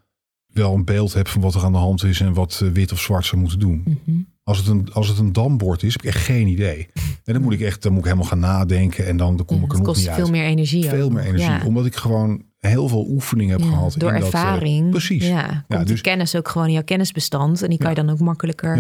[0.48, 2.92] wel een beeld heb van wat er aan de hand is en wat eh, wit
[2.92, 3.84] of zwart zou moeten doen.
[4.06, 4.18] Mhm.
[4.44, 6.88] Als het een, als het een dambord is, heb ik echt geen idee.
[7.24, 9.58] En dan moet ik echt, dan moet ik helemaal gaan nadenken en dan, dan kom
[9.58, 10.32] Ja, ik er het nog kost niet veel uit.
[10.34, 10.84] meer energie.
[10.84, 11.66] ook Veel meer energie, Ja.
[11.66, 13.96] omdat ik gewoon heel veel oefening heb Ja, gehad.
[13.98, 14.90] Door in dat, eh, ervaring.
[14.90, 15.28] precies.
[15.28, 17.62] Ja, komt dus- die kennis ook gewoon in jouw kennisbestand.
[17.62, 18.78] En die kan je dan ook makkelijker.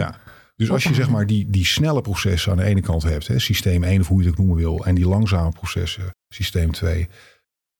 [0.55, 3.39] Dus als je zeg maar die, die snelle processen aan de ene kant hebt, hè,
[3.39, 7.07] systeem 1 of hoe je het ook noemen wil, en die langzame processen, systeem 2,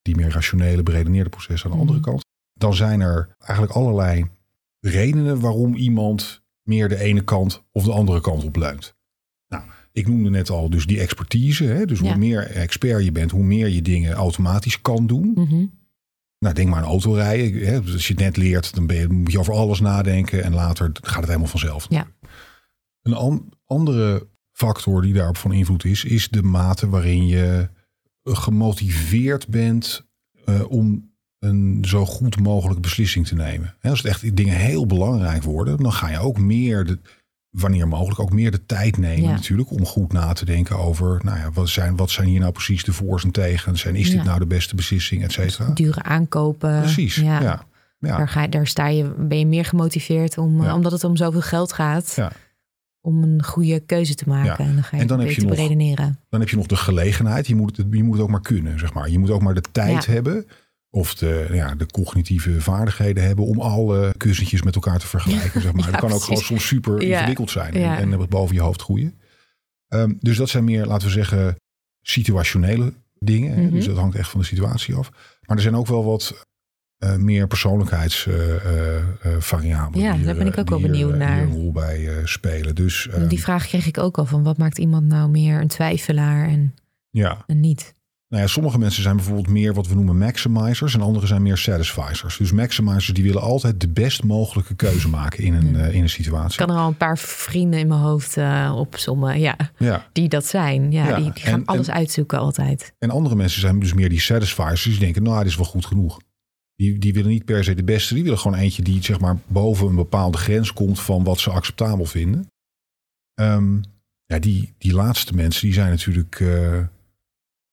[0.02, 1.88] die meer rationele, beredeneerde processen aan de Mhm.
[1.94, 4.26] andere kant, dan zijn er eigenlijk allerlei
[4.80, 8.96] redenen waarom iemand meer de ene kant of de andere kant op leunt.
[9.48, 11.64] Nou, ik noemde net al dus die expertise.
[11.64, 11.86] Hè?
[11.86, 12.06] Dus Ja.
[12.08, 15.32] hoe meer expert je bent, hoe meer je dingen automatisch kan doen.
[15.36, 15.66] Mhm.
[16.40, 17.66] Nou, denk maar aan autorijden.
[17.66, 17.82] Hè?
[17.82, 20.44] Dus als je het net leert, dan ben je, moet je over alles nadenken.
[20.44, 21.86] En later gaat het helemaal vanzelf.
[21.90, 22.08] Ja.
[23.06, 27.70] Een an- andere factor die daarop van invloed is, is de mate waarin je
[28.24, 30.06] gemotiveerd bent
[30.46, 33.76] eh, om een zo goed mogelijke beslissing te nemen.
[33.82, 37.00] Als het echt dingen heel belangrijk worden, dan ga je ook meer, de,
[37.50, 39.32] wanneer mogelijk, ook meer de tijd nemen Ja.
[39.36, 42.52] natuurlijk om goed na te denken over, nou ja, wat zijn, wat zijn hier nou
[42.52, 43.86] precies de voor's en tegens?
[43.86, 44.24] En is dit Ja.
[44.24, 45.70] nou de beste beslissing, et cetera?
[45.74, 46.80] Dure aankopen.
[46.82, 47.42] Precies, ja.
[47.42, 47.66] Ja.
[48.00, 51.16] Daar, ga, je- daar sta je, ben je meer gemotiveerd om, eh, omdat het om
[51.16, 52.14] zoveel geld gaat.
[52.16, 52.32] Ja.
[53.06, 54.64] Om een goede keuze te maken.
[54.66, 54.70] Ja.
[54.70, 56.20] En dan ga je, En dan heb je nog- beredeneren.
[56.30, 57.48] Dan heb je nog de gelegenheid.
[57.48, 59.10] Je moet het, je moet het ook maar kunnen, zeg maar.
[59.10, 60.12] Je moet ook maar de tijd Ja.
[60.12, 60.46] hebben.
[60.90, 65.62] Of de, ja, de cognitieve vaardigheden hebben om alle kussentjes met elkaar te vergelijken.
[65.62, 65.86] Zeg maar.
[65.86, 67.74] Ja, dat kan ook gewoon soms super ingewikkeld zijn.
[67.74, 69.20] En, en boven je hoofd groeien.
[69.88, 71.56] Ehm, dus dat zijn meer, laten we zeggen,
[72.02, 73.64] situationele dingen.
[73.64, 73.72] Mhm.
[73.74, 75.10] Dus dat hangt echt van de situatie af.
[75.42, 76.46] Maar er zijn ook wel wat
[76.98, 80.06] eh, meer persoonlijkheidsvariabelen.
[80.06, 81.46] Ja, daar ben ik ook wel benieuwd naar.
[81.46, 82.76] Die een rol bij eh, spelen.
[82.76, 85.68] Dus ehm, Die vraag kreeg ik ook al van wat maakt iemand nou meer een
[85.68, 86.76] twijfelaar en,
[87.10, 87.44] ja.
[87.48, 87.94] en niet.
[88.28, 91.58] Nou ja, sommige mensen zijn bijvoorbeeld meer wat we noemen maximizers en anderen zijn meer
[91.58, 92.38] satisficers.
[92.38, 96.10] Dus maximizers die willen altijd de best mogelijke keuze maken in een, uh, in een
[96.10, 96.60] situatie.
[96.62, 100.08] Ik kan er al een paar vrienden in mijn hoofd uh, opzommen, ja, Ja.
[100.12, 100.92] die dat zijn.
[100.92, 102.94] Ja, Ja, die, die gaan en- alles en- uitzoeken altijd.
[103.00, 104.84] En andere mensen zijn dus meer die satisficers.
[104.84, 106.20] Die denken, nou, dit is wel goed genoeg.
[106.76, 108.14] Die, die willen niet per se de beste.
[108.14, 111.50] Die willen gewoon eentje die zeg maar boven een bepaalde grens komt van wat ze
[111.50, 112.48] acceptabel vinden.
[113.34, 113.82] Ehm,
[114.26, 116.84] ja, die, die laatste mensen, die zijn natuurlijk, eh,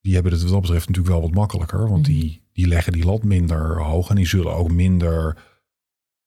[0.01, 1.88] die hebben het wat dat betreft natuurlijk wel wat makkelijker.
[1.88, 5.37] Want die, die leggen die lat minder hoog en die zullen ook minder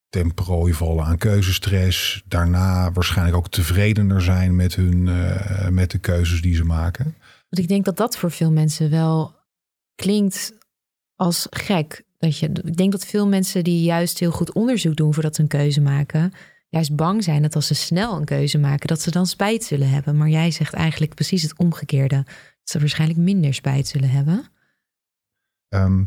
[0.10, 2.24] ten prooi vallen aan keuzestress.
[2.28, 7.04] Daarna waarschijnlijk ook tevredener zijn met, hun, eh, met de keuzes die ze maken.
[7.50, 9.36] Want ik denk dat dat voor veel mensen wel
[9.96, 10.58] klinkt
[11.16, 12.05] als gek.
[12.28, 15.82] Ik denk dat veel mensen die juist heel goed onderzoek doen voordat ze een keuze
[15.82, 16.34] maken,
[16.70, 19.90] juist bang zijn dat als ze snel een keuze maken, dat ze dan spijt zullen
[19.90, 20.18] hebben.
[20.18, 22.16] Maar jij zegt eigenlijk precies het omgekeerde.
[22.26, 24.46] Dat ze waarschijnlijk minder spijt zullen hebben.
[25.70, 26.04] Ehm,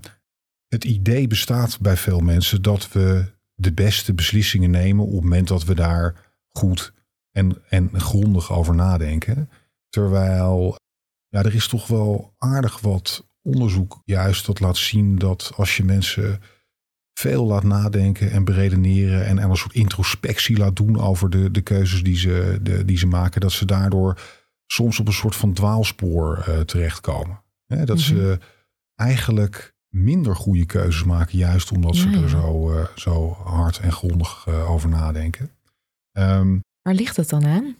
[0.68, 5.48] het idee bestaat bij veel mensen dat we de beste beslissingen nemen op het moment
[5.48, 6.92] dat we daar goed
[7.30, 9.50] en, en grondig over nadenken.
[9.88, 10.76] Terwijl
[11.28, 15.84] ja, er is toch wel aardig wat onderzoek juist dat laat zien dat als je
[15.84, 16.40] mensen
[17.18, 21.60] veel laat nadenken en beredeneren en, en een soort introspectie laat doen over de, de
[21.60, 24.20] keuzes die ze, de, die ze maken, dat ze daardoor
[24.66, 27.42] soms op een soort van dwaalspoor eh, terechtkomen.
[27.66, 28.38] Hè, dat ze
[28.94, 32.22] eigenlijk minder goede keuzes maken, juist omdat ze ja.
[32.22, 35.50] er zo, eh, zo hard en grondig eh, over nadenken.
[36.12, 37.76] Ehm, Waar ligt dat dan aan?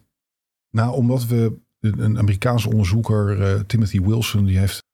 [0.70, 4.86] nou, omdat we een Amerikaanse onderzoeker, Timothy Wilson, die heeft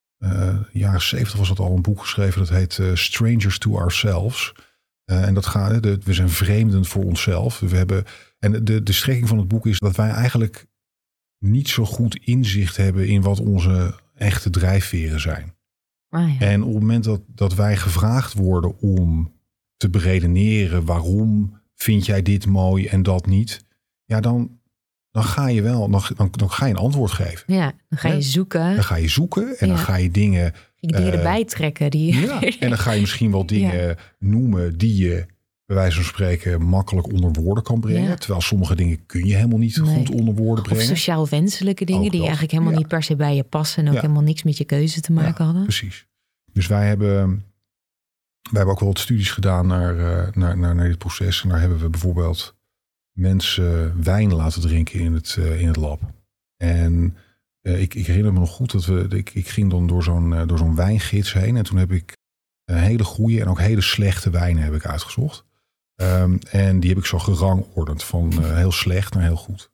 [0.73, 2.39] jaren 70 was dat al een boek geschreven.
[2.39, 4.53] Dat heet eh, Strangers to Ourselves.
[5.05, 7.61] Eh, en dat gaat, de, we zijn vreemden voor onszelf.
[7.61, 8.05] We hebben,
[8.39, 10.67] en de, de strekking van het boek is dat wij eigenlijk
[11.39, 15.55] niet zo goed inzicht hebben in wat onze echte drijfveren zijn.
[16.09, 16.47] Ah, ja.
[16.47, 19.33] En op het moment dat, dat wij gevraagd worden om
[19.77, 23.65] te beredeneren waarom vind jij dit mooi en dat niet,
[24.05, 24.59] ja, dan,
[25.15, 27.55] dan ga je wel, dan, dan, dan ga je een antwoord geven.
[27.55, 28.75] ja, dan ga je zoeken.
[28.75, 31.91] Dan ga je zoeken en dan ga je dingen, dingen eh, erbij trekken.
[31.91, 35.27] Die, ja, en dan ga je misschien wel dingen noemen die je
[35.67, 38.03] bij wijze van spreken makkelijk onder woorden kan brengen.
[38.03, 38.15] Ja.
[38.15, 39.95] Terwijl sommige dingen kun je helemaal niet Nee.
[39.97, 40.87] goed onder woorden Of brengen.
[40.87, 43.93] sociaal wenselijke dingen Ook die dat, eigenlijk helemaal niet per se bij je passen en
[43.93, 45.63] ook helemaal niks met je keuze te maken Ja, hadden.
[45.63, 46.07] Precies.
[46.53, 50.89] Dus wij hebben, wij hebben ook wel wat studies gedaan naar, eh, naar, naar, naar
[50.89, 51.43] dit proces.
[51.43, 52.54] En daar hebben we bijvoorbeeld
[53.15, 56.01] mensen wijn laten drinken in het, eh, in het lab.
[56.57, 57.17] En
[57.61, 60.35] eh, ik, ik herinner me nog goed dat we, ik, ik ging dan door zo'n
[60.35, 61.57] eh, door zo'n wijngids heen.
[61.57, 62.17] En toen heb ik
[62.65, 65.45] hele goede en ook hele slechte wijnen heb ik uitgezocht.
[65.95, 69.73] Ehm, en die heb ik zo gerangordend van heel slecht naar heel goed.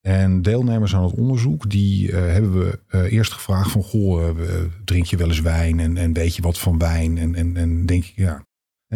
[0.00, 3.82] En deelnemers aan het onderzoek, die hebben we eerst gevraagd van...
[3.82, 4.36] Goh,
[4.84, 7.18] drink je wel eens wijn en, en weet je wat van wijn?
[7.18, 8.44] En, en, en denk je, ja,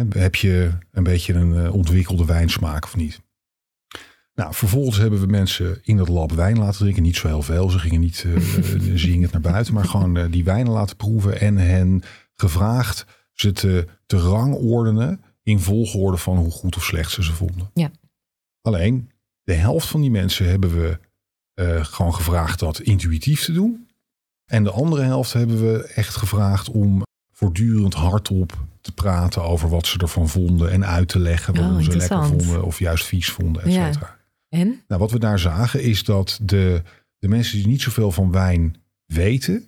[0.09, 3.24] heb je een beetje een ontwikkelde wijnsmaak of niet?
[4.35, 7.03] Nou, vervolgens hebben we mensen in dat lab wijn laten drinken.
[7.03, 8.41] Niet zo heel veel, ze gingen niet eh
[8.95, 9.73] zingend naar buiten...
[9.73, 15.21] maar gewoon eh, die wijnen laten proeven en hen gevraagd ze te, te rangordenen...
[15.43, 17.69] in volgorde van hoe goed of slecht ze ze vonden.
[17.73, 17.91] Ja.
[18.61, 19.11] Alleen,
[19.43, 20.99] de helft van die mensen hebben we
[21.83, 23.87] gewoon gevraagd dat intuïtief te doen.
[24.45, 29.87] En de andere helft hebben we echt gevraagd om voortdurend hardop te praten over wat
[29.87, 30.71] ze ervan vonden.
[30.71, 34.14] En uit te leggen waarom Oh, ze lekker vonden of juist vies vonden, et Ja.
[34.55, 34.81] En?
[34.87, 36.81] Nou, wat we daar zagen is dat de,
[37.19, 39.67] de mensen die niet zoveel van wijn weten,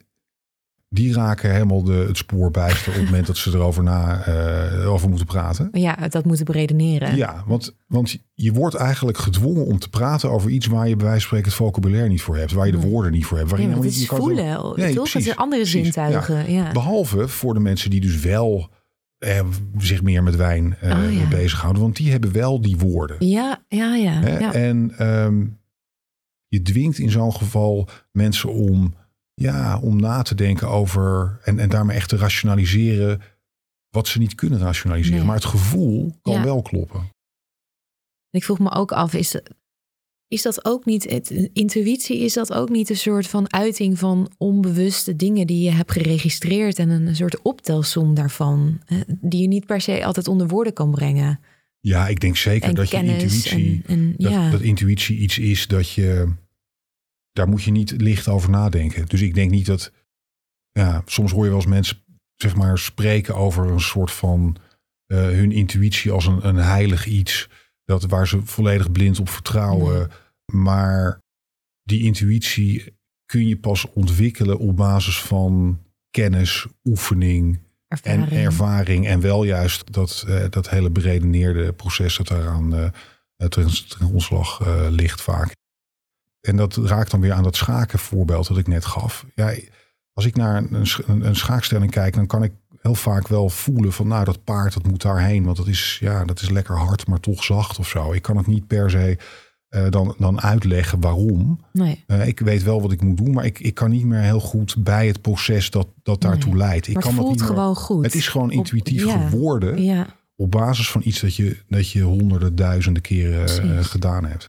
[0.90, 4.92] die raken helemaal de, het spoor bijster op het moment dat ze erover na, eh,
[4.94, 5.70] over moeten praten.
[5.72, 7.16] Ja, dat moeten beredeneren.
[7.16, 11.06] Ja, want, want je wordt eigenlijk gedwongen om te praten over iets waar je bij
[11.06, 13.50] wijze van spreken het vocabulaire niet voor hebt, waar je de woorden niet voor hebt.
[13.50, 15.14] Waar Ja, je het is niet- kan voelen, Nee, toch?
[15.14, 16.52] Het zijn andere zintuigen.
[16.52, 16.72] Ja.
[16.72, 18.70] Behalve voor de mensen die dus wel
[19.18, 21.28] eh, zich meer met wijn eh, Oh, ja.
[21.28, 23.28] bezighouden, want die hebben wel die woorden.
[23.28, 24.54] Ja, ja, ja.
[24.54, 25.46] En ehm,
[26.48, 28.96] je dwingt in zo'n geval mensen om,
[29.34, 33.22] ja, om na te denken over en, en daarmee echt te rationaliseren
[33.90, 35.18] wat ze niet kunnen rationaliseren.
[35.18, 35.26] Nee.
[35.28, 36.44] Maar het gevoel kan Ja.
[36.44, 37.10] wel kloppen.
[38.30, 39.40] Ik vroeg me ook af, is,
[40.28, 44.32] is dat ook niet, het, intuïtie, is dat ook niet een soort van uiting van
[44.38, 49.82] onbewuste dingen die je hebt geregistreerd en een soort optelsom daarvan, die je niet per
[49.82, 51.40] se altijd onder woorden kan brengen?
[51.80, 54.50] Ja, ik denk zeker En dat je intuïtie, en, en dat, ja.
[54.50, 56.34] dat intuïtie iets is dat je,
[57.32, 59.06] daar moet je niet licht over nadenken.
[59.06, 59.92] Dus ik denk niet dat,
[60.72, 61.98] ja, soms hoor je wel eens mensen,
[62.36, 64.58] zeg maar, spreken over een soort van
[65.06, 67.50] eh, hun intuïtie als een, een heilig iets,
[67.88, 70.10] dat waar ze volledig blind op vertrouwen.
[70.46, 71.22] Maar
[71.84, 75.80] die intuïtie kun je pas ontwikkelen op basis van
[76.12, 78.30] kennis, oefening Ervaring.
[78.32, 79.08] en ervaring.
[79.08, 82.90] En wel juist dat, eh, dat hele beredeneerde proces dat daaraan eh
[83.38, 85.56] ten, ten eh, ligt vaak.
[86.42, 89.26] En dat raakt dan weer aan dat schaken voorbeeld dat ik net gaf.
[89.36, 89.56] Ja,
[90.14, 93.94] als ik naar een, een, een schaakstelling kijk, dan kan ik heel vaak wel voelen
[93.94, 95.44] van nou dat paard dat moet daarheen.
[95.44, 98.14] Want dat is, ja, dat is lekker hard, maar toch zacht of zo.
[98.14, 99.18] Ik kan het niet per se
[99.68, 101.60] eh, dan, dan uitleggen waarom.
[101.74, 102.04] Nee.
[102.08, 104.40] Eh, ik weet wel wat ik moet doen, maar ik, ik kan niet meer heel
[104.40, 106.58] goed bij het proces dat, dat daartoe Nee.
[106.60, 106.88] leidt.
[106.88, 108.04] Ik Maar kan het dat voelt niet meer- gewoon goed.
[108.04, 109.28] Het is gewoon intuïtief ja.
[109.28, 114.26] geworden Ja, op basis van iets dat je, dat je honderden, duizenden keren eh, gedaan
[114.26, 114.46] hebt.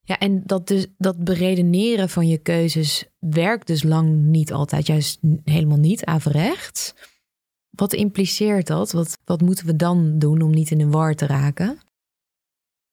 [0.00, 5.18] ja en dat, dus, dat beredeneren van je keuzes werkt dus lang niet altijd, juist
[5.44, 6.94] helemaal niet averechts.
[7.76, 8.92] Wat impliceert dat?
[8.92, 11.78] Wat, wat moeten we dan doen om niet in een war te raken?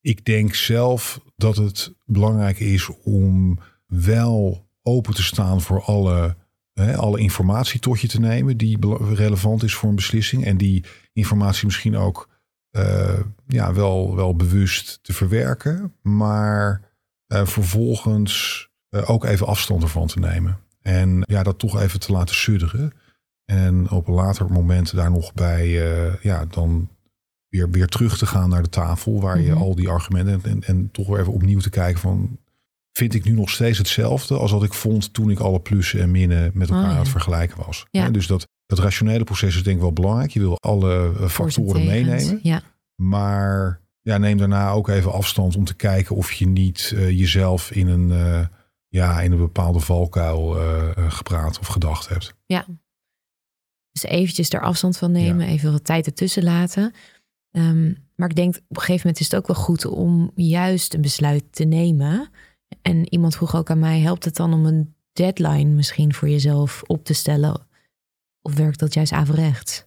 [0.01, 6.35] Ik denk zelf dat het belangrijk is om wel open te staan voor alle,
[6.73, 8.77] hè, alle informatie tot je te nemen die
[9.13, 10.45] relevant is voor een beslissing.
[10.45, 12.29] En die informatie misschien ook
[12.71, 16.81] eh, ja, wel, wel bewust te verwerken, maar
[17.27, 20.59] eh, vervolgens eh, ook even afstand ervan te nemen.
[20.81, 22.93] En ja, dat toch even te laten sudderen.
[23.51, 26.89] En op een later moment daar nog bij, eh, ja, dan
[27.47, 29.61] weer, weer terug te gaan naar de tafel waar je Mhm.
[29.61, 32.37] al die argumenten en, en toch weer even opnieuw te kijken van
[32.91, 36.11] vind ik nu nog steeds hetzelfde als wat ik vond toen ik alle plussen en
[36.11, 36.95] minnen met elkaar Oh, ja.
[36.95, 37.85] aan het vergelijken was.
[37.91, 38.09] Ja.
[38.09, 40.31] Dus dat, dat rationele proces is denk ik wel belangrijk.
[40.31, 42.39] Je wil alle eh, factoren meenemen.
[42.43, 42.61] Ja,
[42.95, 47.71] Maar ja, neem daarna ook even afstand om te kijken of je niet eh, jezelf
[47.71, 48.47] in een,
[48.87, 50.55] ja, in een bepaalde valkuil
[51.07, 52.35] gepraat of gedacht hebt.
[53.91, 56.93] Dus eventjes er afstand van nemen, even wat tijd ertussen laten.
[57.51, 60.93] Ehm, maar ik denk op een gegeven moment is het ook wel goed om juist
[60.93, 62.29] een besluit te nemen.
[62.81, 66.81] En iemand vroeg ook aan mij, helpt het dan om een deadline misschien voor jezelf
[66.85, 67.67] op te stellen?
[68.41, 69.85] Of werkt dat juist averechts?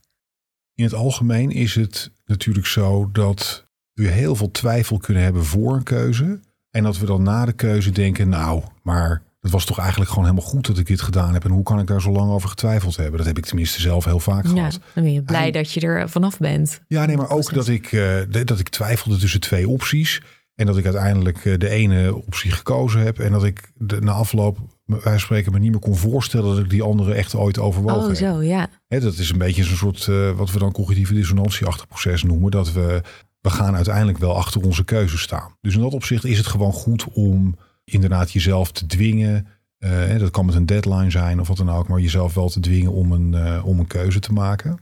[0.75, 5.75] In het algemeen is het natuurlijk zo dat we heel veel twijfel kunnen hebben voor
[5.77, 6.41] een keuze.
[6.71, 10.25] En dat we dan na de keuze denken, nou, maar het was toch eigenlijk gewoon
[10.25, 11.45] helemaal goed dat ik dit gedaan heb.
[11.45, 13.17] En hoe kan ik daar zo lang over getwijfeld hebben?
[13.19, 14.79] Dat heb ik tenminste zelf heel vaak Ja, gehad.
[14.95, 16.81] dan ben je blij En- dat je er vanaf bent.
[16.89, 20.23] Ja, nee, maar ook dat ik, eh, dat ik twijfelde tussen twee opties.
[20.55, 23.19] En dat ik uiteindelijk eh, de ene optie gekozen heb.
[23.19, 26.71] En dat ik de, na afloop, van spreken, me niet meer kon voorstellen dat ik
[26.71, 28.17] die andere echt ooit overwogen Oh, heb.
[28.17, 28.69] zo, ja.
[28.89, 32.51] Dat is een beetje zo'n soort, eh, wat we dan cognitieve dissonantieachtig proces noemen.
[32.51, 33.03] Dat we,
[33.41, 35.57] we gaan uiteindelijk wel achter onze keuze staan.
[35.61, 39.47] Dus in dat opzicht is het gewoon goed om inderdaad jezelf te dwingen.
[39.79, 41.89] eh, dat kan met een deadline zijn of wat dan ook.
[41.89, 44.79] Maar jezelf wel te dwingen om een, eh, om een keuze te maken.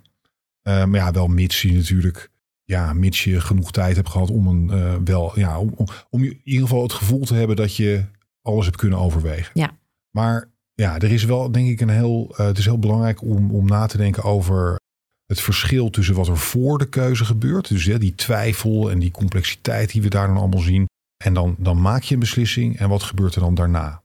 [0.63, 2.31] Eh, maar ja, wel mits je natuurlijk,
[2.65, 6.41] ja, mits je genoeg tijd hebt gehad om een wel, ja, om, om, om in
[6.45, 8.05] ieder geval het gevoel te hebben dat je
[8.43, 9.51] alles hebt kunnen overwegen.
[9.55, 9.77] Ja.
[10.11, 13.67] Maar ja, er is wel denk ik een heel, het is heel belangrijk om, om
[13.67, 14.81] na te denken over
[15.27, 17.69] het verschil tussen wat er voor de keuze gebeurt.
[17.69, 20.87] Dus ja, die twijfel en die complexiteit die we daar dan allemaal zien.
[21.23, 24.03] En dan, dan maak je een beslissing en wat gebeurt er dan daarna?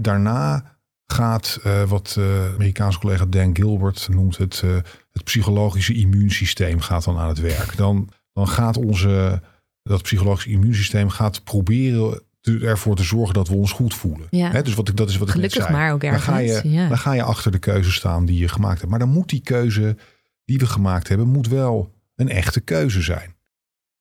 [0.00, 4.70] Daarna gaat eh, wat eh Amerikaanse collega Dan Gilbert noemt het, eh,
[5.12, 7.76] het psychologische immuunsysteem gaat dan aan het werk.
[7.76, 9.42] Dan, dan gaat onze,
[9.82, 14.26] dat psychologische immuunsysteem gaat proberen te- ervoor te zorgen dat we ons goed voelen.
[14.30, 14.62] Ja.
[14.62, 15.78] Dus wat ik, dat is wat ik Gelukkig net zei.
[15.78, 16.26] maar ook Dan ergens.
[16.26, 16.88] ga, je, ja.
[16.88, 18.90] dan ga je achter de keuze staan die je gemaakt hebt.
[18.90, 19.96] Maar dan moet die keuze
[20.44, 23.34] die we gemaakt hebben, moet wel een echte keuze zijn.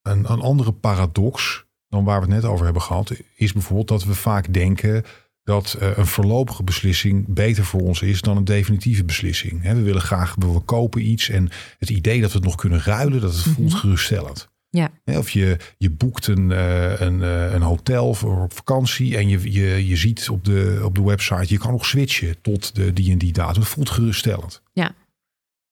[0.01, 4.03] Een, een andere paradox dan waar we het net over hebben gehad, is bijvoorbeeld dat
[4.03, 5.03] we vaak denken
[5.43, 9.61] dat eh, een voorlopige beslissing beter voor ons is dan een definitieve beslissing.
[9.61, 13.21] We willen graag, we kopen iets en het idee dat we het nog kunnen ruilen,
[13.21, 13.77] dat het voelt Mhm.
[13.77, 14.49] geruststellend.
[14.69, 14.91] Ja.
[15.05, 19.51] Of je, je boekt een, eh, een, eh, een hotel voor op vakantie en je,
[19.51, 23.11] je, je ziet op de, op de website, je kan nog switchen tot de die
[23.11, 23.61] en die datum.
[23.61, 24.61] Het voelt geruststellend.
[24.73, 24.91] Ja.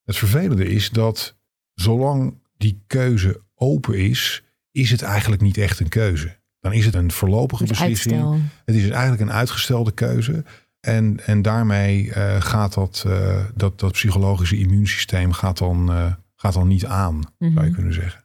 [0.04, 1.38] Het vervelende is dat
[1.74, 4.44] zolang die keuze open is,
[4.80, 6.38] is het eigenlijk niet echt een keuze.
[6.60, 8.14] Dan is het een voorlopige Het beslissing.
[8.14, 8.40] uitstel.
[8.66, 10.44] Het is eigenlijk een uitgestelde keuze.
[10.80, 16.54] En, en daarmee eh, gaat dat, eh, dat, dat psychologische immuunsysteem gaat dan, eh, gaat
[16.54, 17.72] dan niet aan, zou je Mhm.
[17.74, 18.24] kunnen zeggen.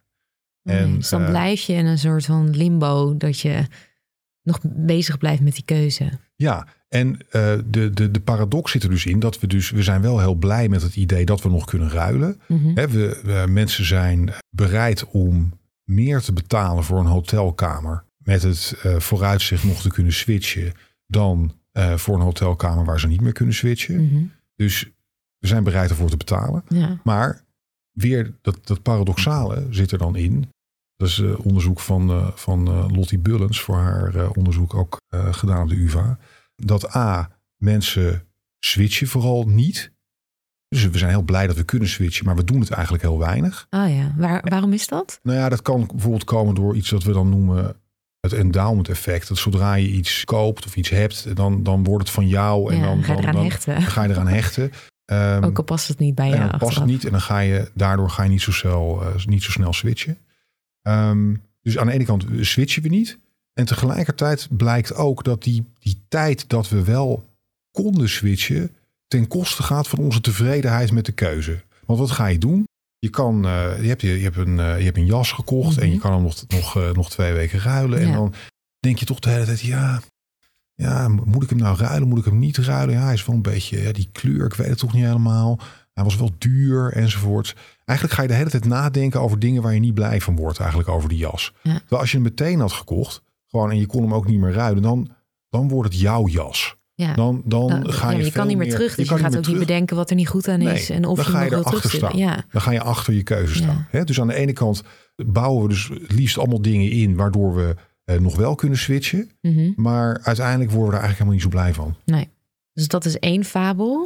[0.62, 3.66] Nee, En, dus dan blijf je in een soort van limbo dat je
[4.42, 6.10] nog bezig blijft met die keuze.
[6.36, 7.18] Ja, en
[7.66, 10.34] de, de, de paradox zit er dus in dat we dus, we zijn wel heel
[10.34, 12.40] blij met het idee dat we nog kunnen ruilen.
[12.74, 18.76] Hè, we, we- mensen zijn bereid om meer te betalen voor een hotelkamer met het
[18.82, 20.72] eh, vooruitzicht nog te kunnen switchen
[21.06, 24.04] dan eh, voor een hotelkamer waar ze niet meer kunnen switchen.
[24.04, 24.24] Mhm.
[24.56, 24.90] Dus
[25.38, 26.64] we zijn bereid ervoor te betalen.
[26.68, 27.00] Ja.
[27.04, 27.44] Maar
[27.92, 30.50] weer dat, dat paradoxale zit er dan in.
[30.96, 35.76] Dat is eh, onderzoek van, van Lottie Bullens voor haar onderzoek ook gedaan op de
[35.76, 36.18] UvA.
[36.56, 38.26] Dat A, mensen
[38.58, 39.93] switchen vooral niet.
[40.74, 43.18] Dus we zijn heel blij dat we kunnen switchen, maar we doen het eigenlijk heel
[43.18, 43.66] weinig.
[43.70, 45.20] Oh ja, Waar, waarom is dat?
[45.22, 47.76] Nou ja, dat kan bijvoorbeeld komen door iets wat we dan noemen
[48.20, 49.28] het endowment effect.
[49.28, 52.72] Dat zodra je iets koopt of iets hebt, dan, dan wordt het van jou.
[52.72, 53.82] En Ja, dan, ga je eraan dan hechten.
[53.82, 54.72] ga je eraan hechten.
[55.04, 57.38] Ehm, Ook al past het niet bij je dan past het niet en dan ga
[57.38, 60.18] je, daardoor ga je niet zo snel, eh, niet zo snel switchen.
[60.82, 63.18] Ehm, dus aan de ene kant switchen we niet.
[63.52, 67.24] En tegelijkertijd blijkt ook dat die, die tijd dat we wel
[67.70, 68.70] konden switchen,
[69.06, 71.62] ten koste gaat van onze tevredenheid met de keuze.
[71.86, 72.64] Want wat ga je doen?
[72.98, 75.78] Je, kan, eh, je, hebt, je, je, hebt een, eh, je hebt een jas gekocht
[75.78, 76.02] en je Mhm.
[76.02, 77.98] kan hem nog, nog, eh, nog twee weken ruilen.
[77.98, 78.34] En dan
[78.78, 80.00] denk je toch de hele tijd, ja,
[80.74, 82.08] ja, moet ik hem nou ruilen?
[82.08, 82.94] Moet ik hem niet ruilen?
[82.94, 85.58] Ja, hij is wel een beetje, ja, die kleur, ik weet het toch niet helemaal.
[85.92, 87.54] Hij was wel duur enzovoort.
[87.84, 90.58] Eigenlijk ga je de hele tijd nadenken over dingen waar je niet blij van wordt,
[90.58, 91.52] eigenlijk over die jas.
[91.62, 91.78] Ja.
[91.78, 94.52] Terwijl als je hem meteen had gekocht, gewoon en je kon hem ook niet meer
[94.52, 95.10] ruilen, dan,
[95.48, 96.76] dan wordt het jouw jas.
[96.94, 97.14] Ja.
[97.14, 99.18] Dan, dan Nou, ga ja, je maar je veel kan niet meer terug, dus je,
[99.18, 100.88] gaat ook niet bedenken wat er niet goed aan is.
[100.88, 102.16] Nee, en of dan je ga je erachter staan.
[102.16, 102.44] Ja.
[102.52, 103.86] Dan ga je achter je keuze Ja.
[103.90, 104.04] staan.
[104.04, 104.82] Dus aan de ene kant
[105.16, 109.30] bouwen we dus het liefst allemaal dingen in waardoor we eh, nog wel kunnen switchen.
[109.40, 109.72] Mhm.
[109.76, 112.22] Maar uiteindelijk worden we er eigenlijk helemaal niet zo blij van.
[112.72, 113.96] Dus dat is één fabel.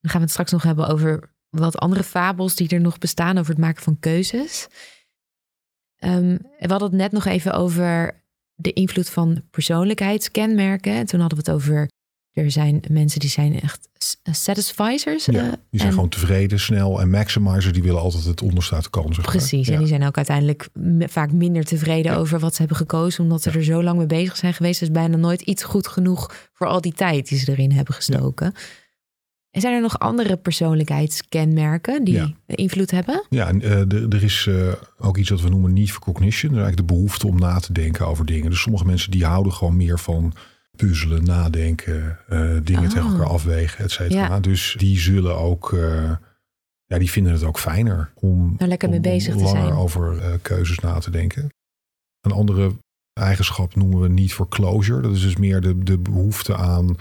[0.00, 3.38] Dan gaan we het straks nog hebben over wat andere fabels die er nog bestaan
[3.38, 4.68] over het maken van keuzes.
[5.96, 8.22] Ehm, we hadden het net nog even over
[8.54, 10.92] de invloed van persoonlijkheidskenmerken.
[10.92, 11.88] En toen hadden we het over,
[12.34, 15.24] er zijn mensen die zijn echt s- satisficers.
[15.24, 17.00] Ja, eh, die zijn en- gewoon tevreden, snel.
[17.00, 19.14] En maximizers die willen altijd het onderste uit de kan.
[19.14, 19.36] zeg maar.
[19.36, 19.72] Precies, Ja.
[19.72, 20.68] en die zijn ook uiteindelijk
[21.00, 22.18] vaak minder tevreden Ja.
[22.18, 24.80] over wat ze hebben gekozen, omdat ze er zo lang mee bezig zijn geweest.
[24.80, 28.54] Dus bijna nooit iets goed genoeg voor al die tijd die ze erin hebben gestoken.
[29.50, 32.32] En zijn er nog andere persoonlijkheidskenmerken die Ja.
[32.46, 33.24] invloed hebben?
[33.30, 36.50] Ja, en, eh, er- is eh, ook iets wat we noemen need for cognition.
[36.52, 38.50] Dat is eigenlijk de behoefte om na te denken over dingen.
[38.50, 40.32] Dus sommige mensen die houden gewoon meer van
[40.76, 42.88] puzzelen, nadenken, eh, dingen Oh.
[42.90, 44.26] tegen elkaar afwegen, et cetera.
[44.26, 44.40] Ja.
[44.40, 46.10] Dus die zullen ook, eh,
[46.84, 49.62] ja, die vinden het ook fijner om, Daar lekker mee om- om bezig te langer
[49.62, 49.72] zijn.
[49.78, 51.48] over eh, keuzes na te denken.
[52.20, 52.76] Een andere
[53.12, 55.00] eigenschap noemen we need for closure.
[55.02, 56.96] Dat is dus meer de, de behoefte aan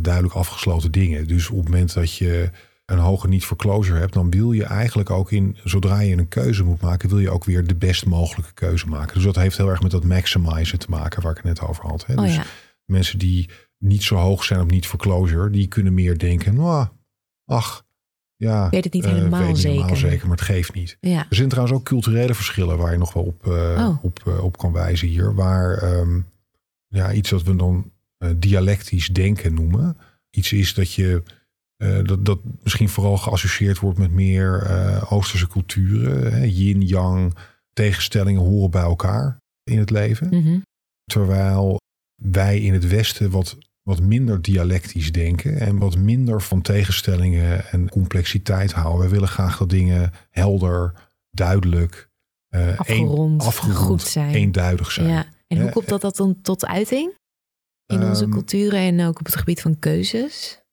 [0.00, 1.26] duidelijk afgesloten dingen.
[1.28, 2.50] Dus op het moment dat je
[2.86, 6.28] een hoge need for closure hebt, dan wil je eigenlijk ook in, zodra je een
[6.28, 9.14] keuze moet maken, wil je ook weer de best mogelijke keuze maken.
[9.14, 11.84] Dus dat heeft heel erg met dat maximizen te maken waar ik het net over
[11.86, 12.06] had.
[12.06, 12.14] Hè?
[12.14, 12.44] Oh dus ja,
[12.86, 16.86] mensen die niet zo hoog zijn op need for closure, die kunnen meer denken, nou,
[17.44, 17.84] ach,
[18.36, 20.10] ja, weet het niet eh, helemaal weet niet helemaal zeker.
[20.10, 20.96] zeker, maar het geeft niet.
[21.00, 21.26] ja.
[21.28, 24.04] Er zijn trouwens ook culturele verschillen waar je nog wel op, eh, Oh.
[24.04, 25.34] op, eh, op kan wijzen hier.
[25.34, 26.20] Waar ehm,
[26.88, 27.90] ja, iets wat we dan
[28.36, 29.96] dialectisch denken noemen.
[30.30, 31.22] Iets is dat je
[32.04, 34.66] dat, dat misschien vooral geassocieerd wordt met meer
[35.10, 36.32] Oosterse culturen.
[36.32, 36.44] Hè?
[36.44, 37.36] Yin, yang,
[37.72, 40.28] tegenstellingen horen bij elkaar in het leven.
[40.28, 40.58] Mhm.
[41.04, 41.80] Terwijl
[42.16, 47.88] wij in het Westen wat, wat minder dialectisch denken en wat minder van tegenstellingen en
[47.88, 49.04] complexiteit houden.
[49.04, 50.92] We willen graag dat dingen helder,
[51.30, 52.10] duidelijk,
[52.48, 54.34] eh, Afgerond, afgerond, goed zijn.
[54.34, 55.08] eenduidig zijn.
[55.08, 55.26] ja.
[55.46, 57.14] En hoe komt dat, dat dan tot uiting?
[57.86, 60.64] In onze Ehm, culturen en ook op het gebied van keuzes?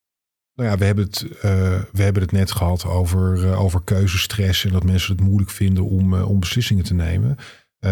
[0.55, 4.65] Nou ja, we hebben het, eh, we hebben het net gehad over, eh, over keuzestress
[4.65, 7.37] en dat mensen het moeilijk vinden om, om beslissingen te nemen.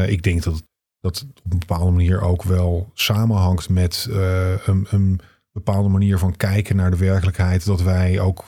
[0.07, 0.63] Ik denk dat
[1.01, 5.19] dat op een bepaalde manier ook wel samenhangt met eh, een, een
[5.51, 7.65] bepaalde manier van kijken naar de werkelijkheid.
[7.65, 8.43] Dat wij ook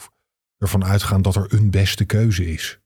[0.58, 2.78] ervan uitgaan dat er een beste keuze is.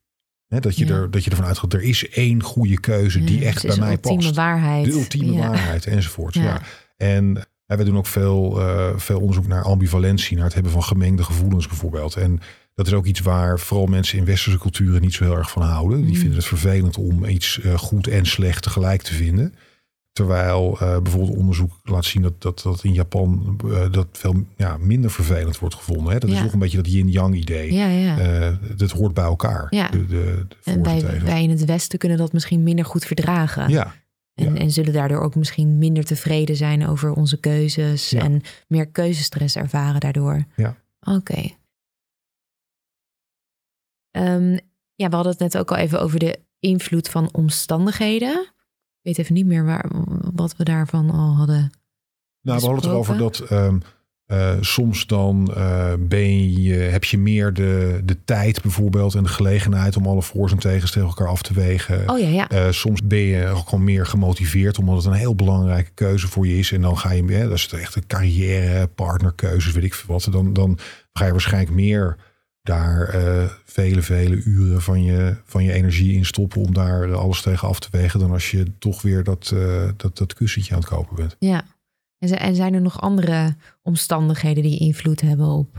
[0.47, 0.95] Hè, dat, je Ja.
[0.95, 3.77] er, dat je ervan uitgaat, er is één goede keuze die Ja, echt bij is
[3.77, 4.35] een mij ultieme past.
[4.37, 4.85] waarheid.
[4.85, 5.49] De ultieme Ja.
[5.49, 6.35] waarheid enzovoort.
[6.35, 6.61] Ja.
[6.97, 11.23] En we doen ook veel, eh, veel onderzoek naar ambivalentie, naar het hebben van gemengde
[11.23, 12.17] gevoelens bijvoorbeeld.
[12.17, 12.41] En
[12.79, 15.63] dat is ook iets waar vooral mensen in westerse culturen niet zo heel erg van
[15.63, 16.01] houden.
[16.01, 16.17] Die Mm.
[16.17, 19.55] vinden het vervelend om iets eh, goed en slecht tegelijk te vinden.
[20.13, 24.77] Terwijl eh, bijvoorbeeld onderzoek laat zien dat, dat, dat in Japan eh, dat veel ja,
[24.77, 26.13] minder vervelend wordt gevonden.
[26.13, 26.19] Hè?
[26.19, 27.73] Dat is toch een beetje dat yin-yang idee.
[27.73, 28.59] Ja, ja.
[28.77, 29.67] Dat hoort bij elkaar.
[29.71, 29.89] Ja.
[29.89, 30.83] De, de, de en
[31.25, 33.69] wij, in het Westen kunnen dat misschien minder goed verdragen.
[33.69, 33.95] Ja,
[34.35, 39.57] En, en zullen daardoor ook misschien minder tevreden zijn over onze keuzes en meer keuzestress
[39.57, 40.45] ervaren daardoor.
[40.57, 40.77] Ja.
[41.01, 41.57] Oké.
[44.11, 44.59] Ehm,
[44.95, 48.41] ja, we hadden het net ook al even over de invloed van omstandigheden.
[48.99, 49.91] Ik weet even niet meer waar,
[50.35, 51.71] wat we daarvan al hadden.
[52.41, 53.79] Nou, we hadden het erover dat ehm,
[54.29, 59.29] eh, soms dan eh, ben je, heb je meer de, de tijd bijvoorbeeld en de
[59.29, 62.11] gelegenheid om alle voor's en tegens tegen elkaar af te wegen.
[62.11, 62.49] Oh ja, ja.
[62.49, 66.47] Eh, soms ben je ook gewoon meer gemotiveerd omdat het een heel belangrijke keuze voor
[66.47, 66.73] je is.
[66.73, 70.29] En dan ga je, hè, dat is echt een carrière, partnerkeuzes, weet ik veel wat.
[70.31, 70.79] Dan, dan
[71.13, 72.17] ga je waarschijnlijk meer
[72.69, 77.17] daar eh, vele, vele uren van je, van je energie in stoppen om daar eh,
[77.17, 78.21] alles tegen af te wegen.
[78.21, 81.37] Dan als je toch weer dat, eh, dat, dat kussentje aan het kopen bent.
[81.39, 81.65] ja.
[82.19, 85.77] En, zi- en zijn er nog andere omstandigheden die invloed hebben op,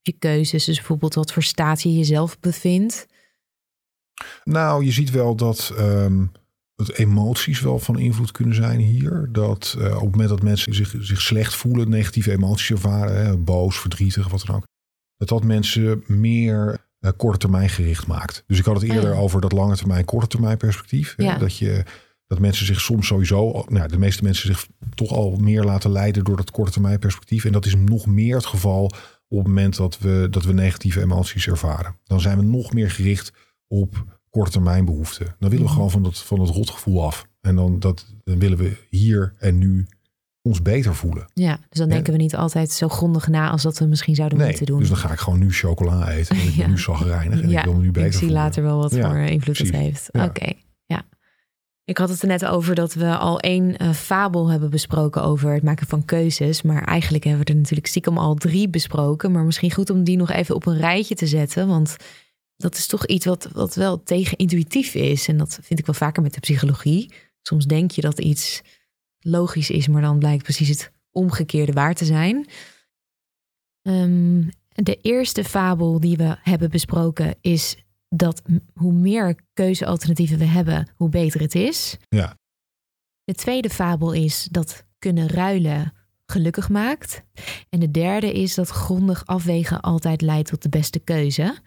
[0.00, 3.06] je keuzes, dus bijvoorbeeld wat voor staat je jezelf bevindt?
[4.44, 6.32] Nou, je ziet wel dat um,
[6.74, 9.28] dat emoties wel van invloed kunnen zijn hier.
[9.32, 13.36] Dat uh, op het moment dat mensen zich, zich slecht voelen, negatieve emoties ervaren, hè,
[13.36, 14.66] boos, verdrietig, wat dan ook,
[15.22, 18.44] dat dat mensen meer uh, korte termijn gericht maakt.
[18.46, 19.22] Dus ik had het eerder Oh ja.
[19.22, 21.14] over dat lange termijn, korte termijn perspectief.
[21.16, 21.38] hè.
[21.38, 21.84] Dat je
[22.26, 26.24] dat mensen zich soms sowieso, nou, de meeste mensen zich toch al meer laten leiden
[26.24, 27.44] door dat korte termijn perspectief.
[27.44, 28.84] En dat is nog meer het geval
[29.28, 31.96] op het moment dat we, dat we negatieve emoties ervaren.
[32.04, 33.32] Dan zijn we nog meer gericht
[33.66, 35.26] op korte termijn behoeften.
[35.26, 35.72] Dan willen we Mhm.
[35.72, 37.26] gewoon van dat, van dat rotgevoel af.
[37.40, 39.86] En dan, dat, dan willen we hier en nu
[40.42, 41.26] ons beter voelen.
[41.34, 44.38] Ja, dus dan denken we niet altijd zo grondig na als dat we misschien zouden
[44.38, 44.78] Nee, moeten doen.
[44.78, 46.36] dus dan ga ik gewoon nu chocola eten.
[46.36, 46.66] En ik Ja.
[46.66, 48.36] nu zagrijnig en ik wil me nu beter ik zie voelen.
[48.42, 49.86] later wel wat Ja, voor invloed het precies.
[49.86, 50.08] heeft.
[50.12, 50.52] Oké,
[50.86, 51.02] ja.
[51.84, 55.52] Ik had het er net over dat we al één eh, fabel hebben besproken over
[55.52, 56.62] het maken van keuzes.
[56.62, 59.32] Maar eigenlijk hebben we er natuurlijk stiekem al drie besproken.
[59.32, 61.68] Maar misschien goed om die nog even op een rijtje te zetten.
[61.68, 61.96] Want
[62.56, 65.28] dat is toch iets wat, wat wel tegenintuïtief is.
[65.28, 67.12] En dat vind ik wel vaker met de psychologie.
[67.42, 68.62] Soms denk je dat iets
[69.22, 72.46] logisch is, maar dan blijkt precies het omgekeerde waar te zijn.
[73.82, 77.76] Ehm, de eerste fabel die we hebben besproken is
[78.08, 78.42] dat
[78.74, 81.96] hoe meer keuzealternatieven we hebben, hoe beter het is.
[82.08, 82.36] Ja.
[83.24, 85.92] De tweede fabel is dat kunnen ruilen
[86.26, 87.22] gelukkig maakt.
[87.68, 91.58] En de derde is dat grondig afwegen altijd leidt tot de beste keuze.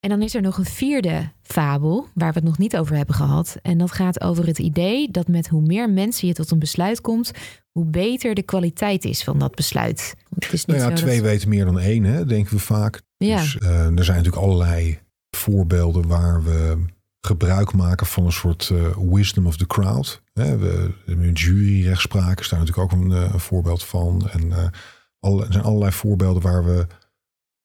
[0.00, 3.14] En dan is er nog een vierde fabel waar we het nog niet over hebben
[3.14, 3.56] gehad.
[3.62, 7.00] En dat gaat over het idee dat met hoe meer mensen je tot een besluit
[7.00, 7.30] komt,
[7.70, 10.14] hoe beter de kwaliteit is van dat besluit.
[10.34, 11.30] Het is niet Nou ja, twee dat...
[11.30, 13.02] weten meer dan één, hè, denken we vaak.
[13.16, 13.40] Ja.
[13.40, 14.98] Dus eh, er zijn natuurlijk allerlei
[15.30, 16.84] voorbeelden waar we
[17.20, 20.22] gebruik maken van een soort eh, wisdom of the crowd.
[20.32, 24.28] Hè, we juryrechtspraak is daar natuurlijk ook een, eh, een voorbeeld van.
[24.28, 24.72] En
[25.20, 26.86] alle, er zijn allerlei voorbeelden waar we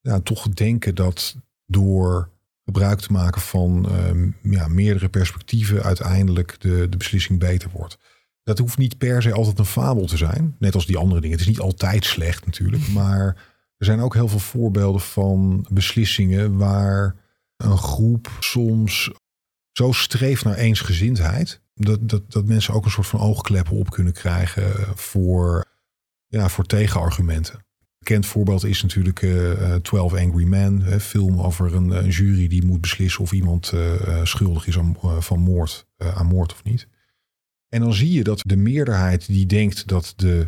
[0.02, 1.36] ja, toch denken dat
[1.72, 2.30] door
[2.66, 7.98] gebruik te maken van eh, ja, meerdere perspectieven uiteindelijk de, de beslissing beter wordt.
[8.44, 10.56] Dat hoeft niet per se altijd een fabel te zijn.
[10.60, 11.38] Net als die andere dingen.
[11.38, 12.88] Het is niet altijd slecht natuurlijk.
[13.02, 13.26] Maar
[13.78, 17.16] er zijn ook heel veel voorbeelden van beslissingen waar
[17.58, 19.12] een groep soms
[19.72, 21.62] zo streeft naar eensgezindheid.
[21.74, 25.66] Dat, dat, dat mensen ook een soort van oogkleppen op kunnen krijgen voor,
[26.28, 27.66] ja, voor tegenargumenten.
[28.02, 30.92] Een bekend voorbeeld is natuurlijk eh, eh, 12 Angry Men.
[30.94, 34.78] Een film over een, een jury die moet beslissen of iemand eh, eh, schuldig is
[34.78, 36.88] aan, eh, van moord, eh, aan moord of niet.
[37.70, 40.48] En dan zie je dat de meerderheid die denkt dat de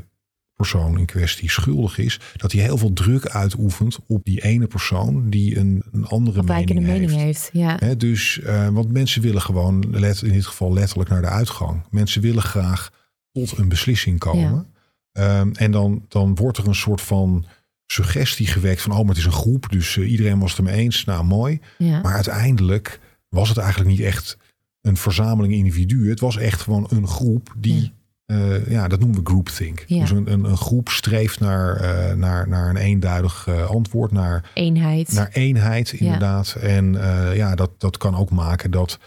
[0.55, 5.29] persoon in kwestie schuldig is, dat hij heel veel druk uitoefent op die ene persoon
[5.29, 7.23] die een, een andere mening, mening heeft.
[7.23, 7.49] heeft.
[7.53, 7.77] Ja.
[7.79, 11.81] Hè, dus, eh, want mensen willen gewoon, let, in dit geval letterlijk naar de uitgang.
[11.89, 12.91] Mensen willen graag
[13.31, 14.72] tot een beslissing komen.
[15.13, 17.45] Ehm, en dan, dan wordt er een soort van
[17.85, 20.81] suggestie gewekt van, oh, maar het is een groep, dus eh, iedereen was het ermee
[20.81, 21.05] eens.
[21.05, 21.59] Nou, mooi.
[21.77, 22.01] Ja.
[22.01, 22.99] Maar uiteindelijk
[23.29, 24.37] was het eigenlijk niet echt
[24.81, 26.09] een verzameling individuen.
[26.09, 27.93] Het was echt gewoon een groep die,
[28.25, 29.83] ja, ja dat noemen we groupthink.
[29.87, 29.99] Ja.
[29.99, 34.51] Dus een, een, een groep streeft naar, eh, naar, naar een eenduidig eh, antwoord, naar
[34.53, 35.11] Eenheid.
[35.11, 36.55] naar eenheid, inderdaad.
[36.61, 38.99] En eh, ja, dat, dat kan ook maken dat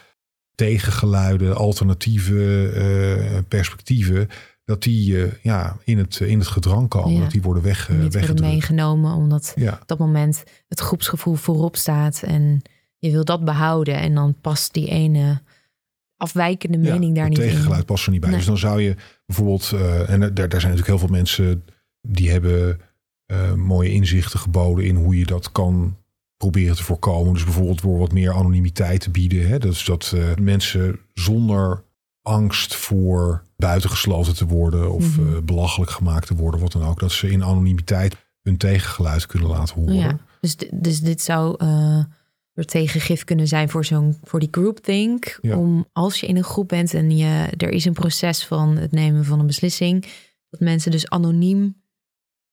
[0.55, 4.29] tegengeluiden, alternatieve eh, perspectieven,
[4.67, 7.13] dat die eh, ja, in, het, in het gedrang komen.
[7.13, 7.21] Ja.
[7.21, 11.35] Dat die worden weg, eh, niet worden meegenomen, omdat Ja, op dat moment het groepsgevoel
[11.35, 12.63] voorop staat en
[12.99, 13.95] je wil dat behouden.
[13.95, 15.41] En dan past die ene
[16.17, 17.49] afwijkende ja, mening daar het niet in.
[17.49, 18.29] tegengeluid past er niet bij.
[18.29, 18.39] Nee.
[18.39, 18.97] Dus dan zou je
[19.27, 21.65] bijvoorbeeld, eh, en er, daar zijn natuurlijk heel veel mensen
[22.01, 22.81] die hebben
[23.27, 25.97] eh, mooie inzichten geboden in hoe je dat kan
[26.37, 27.33] proberen te voorkomen.
[27.33, 29.49] Dus bijvoorbeeld door wat meer anonimiteit te bieden.
[29.49, 29.59] Hè?
[29.59, 31.85] Dus dat eh, mensen zonder
[32.27, 35.35] angst voor buitengesloten te worden of Mhm.
[35.35, 39.49] eh, belachelijk gemaakt te worden, wat dan ook, dat ze in anonimiteit hun tegengeluid kunnen
[39.49, 39.95] laten horen.
[39.95, 41.65] Ja, dus, dus dit zou
[42.55, 45.39] er tegengif kunnen zijn voor, zo'n, voor die groupthink.
[45.43, 45.57] Ja.
[45.57, 48.93] Om als je in een groep bent en je, er is een proces van het
[48.93, 50.07] nemen van een beslissing,
[50.51, 51.83] dat mensen dus anoniem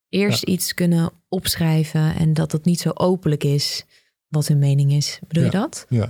[0.09, 3.85] eerst iets kunnen opschrijven en dat het niet zo openlijk is
[4.27, 5.19] wat hun mening is.
[5.27, 5.85] Bedoel je dat?
[5.89, 6.09] Ja.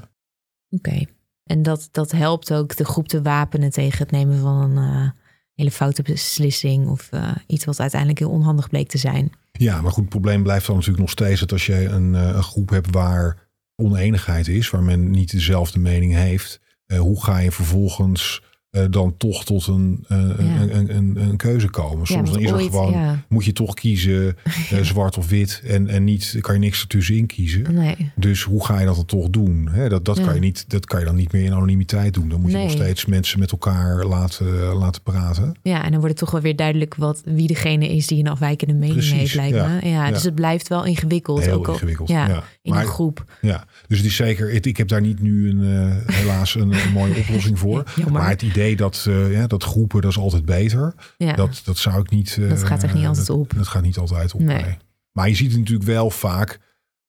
[0.69, 1.05] Oké.
[1.43, 5.09] En dat, dat helpt ook de groep te wapenen tegen het nemen van een eh,
[5.53, 9.31] hele foute beslissing of eh, iets wat uiteindelijk heel onhandig bleek te zijn.
[9.51, 12.27] Ja, maar goed, het probleem blijft dan natuurlijk nog steeds dat als je een, eh,
[12.27, 16.61] een groep hebt waar oneenigheid is, waar men niet dezelfde mening heeft,
[16.97, 18.41] hoe ga je vervolgens
[18.73, 22.07] eh, dan toch tot een, eh, een, een, een, een keuze komen.
[22.07, 23.23] Soms dan is er ooit, gewoon, ja.
[23.29, 24.37] moet je toch kiezen,
[24.71, 25.61] eh, zwart of wit.
[25.65, 27.73] En, en niet, kan je niks ertussenin kiezen.
[27.73, 28.11] Nee.
[28.15, 29.69] Dus hoe ga je dat dan toch doen?
[29.89, 32.29] Dat, dat, kan je niet, dat kan je dan niet meer in anonimiteit doen.
[32.29, 32.65] Dan moet je Nee.
[32.65, 35.53] nog steeds mensen met elkaar laten, laten praten.
[35.61, 38.27] Ja, en dan wordt het toch wel weer duidelijk wat, wie degene is die een
[38.31, 39.67] afwijkende mening Precies, heeft, lijkt ja.
[39.67, 39.89] me.
[39.89, 41.41] Ja, dus het blijft wel ingewikkeld.
[41.43, 42.09] Heel ook ingewikkeld.
[42.09, 42.43] Ja, Ja.
[42.61, 43.25] in Maar- een groep.
[43.41, 44.51] Ja, dus het is zeker.
[44.51, 45.61] Ik, ik heb daar niet nu een,
[46.05, 47.83] helaas een, een mooie oplossing voor.
[48.11, 50.93] Maar het idee dat, eh, ja, dat groepen, dat is altijd beter.
[51.17, 51.33] Ja.
[51.33, 52.37] Dat, dat zou ik niet.
[52.39, 53.53] eh, Dat gaat echt niet altijd dat- op.
[53.55, 54.41] Dat gaat niet altijd op.
[54.41, 54.61] Nee.
[54.63, 54.77] nee.
[55.11, 56.59] Maar je ziet het natuurlijk wel vaak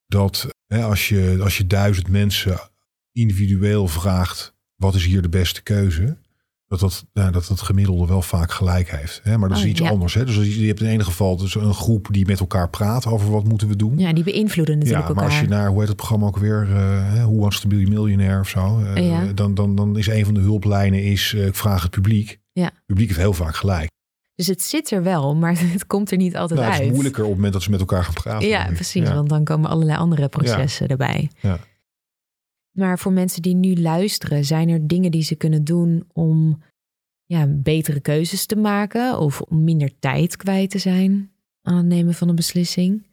[0.06, 2.58] dat hè, als, je, als je duizend mensen
[3.12, 6.16] individueel vraagt: wat is hier de beste keuze?
[6.66, 9.20] Dat dat, dat het gemiddelde wel vaak gelijk heeft.
[9.22, 9.38] Hè?
[9.38, 9.88] Maar dat is Oh, iets ja.
[9.88, 10.14] anders.
[10.14, 10.24] Hè?
[10.24, 13.44] Dus je hebt in ene geval dus een groep die met elkaar praat over wat
[13.48, 13.98] moeten we doen.
[13.98, 16.66] ja, die beïnvloeden natuurlijk Ja, maar als je naar, hoe heet het programma ook weer,
[16.68, 19.32] hè, Who Wants to Be a Millionaire of zo, eh, Ja.
[19.34, 22.38] dan, dan, dan is een van de hulplijnen is, eh, ik vraag het publiek.
[22.52, 22.64] Ja.
[22.64, 23.90] Het publiek heeft heel vaak gelijk.
[24.34, 26.88] Dus het zit er wel, maar het komt er niet altijd Nou, het uit.
[26.88, 28.48] is moeilijker op het moment dat ze met elkaar gaan praten.
[28.48, 29.08] Ja, precies.
[29.08, 31.30] Want dan komen allerlei andere processen erbij.
[31.40, 31.58] Ja.
[32.74, 36.62] Maar voor mensen die nu luisteren, zijn er dingen die ze kunnen doen om
[37.24, 42.14] ja, betere keuzes te maken of om minder tijd kwijt te zijn aan het nemen
[42.14, 43.06] van een beslissing?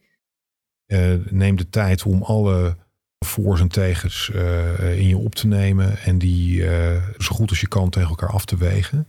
[0.85, 2.77] Eh, neem de tijd om alle
[3.25, 7.59] voor's en tegens eh, in je op te nemen en die eh, zo goed als
[7.59, 9.07] je kan tegen elkaar af te wegen.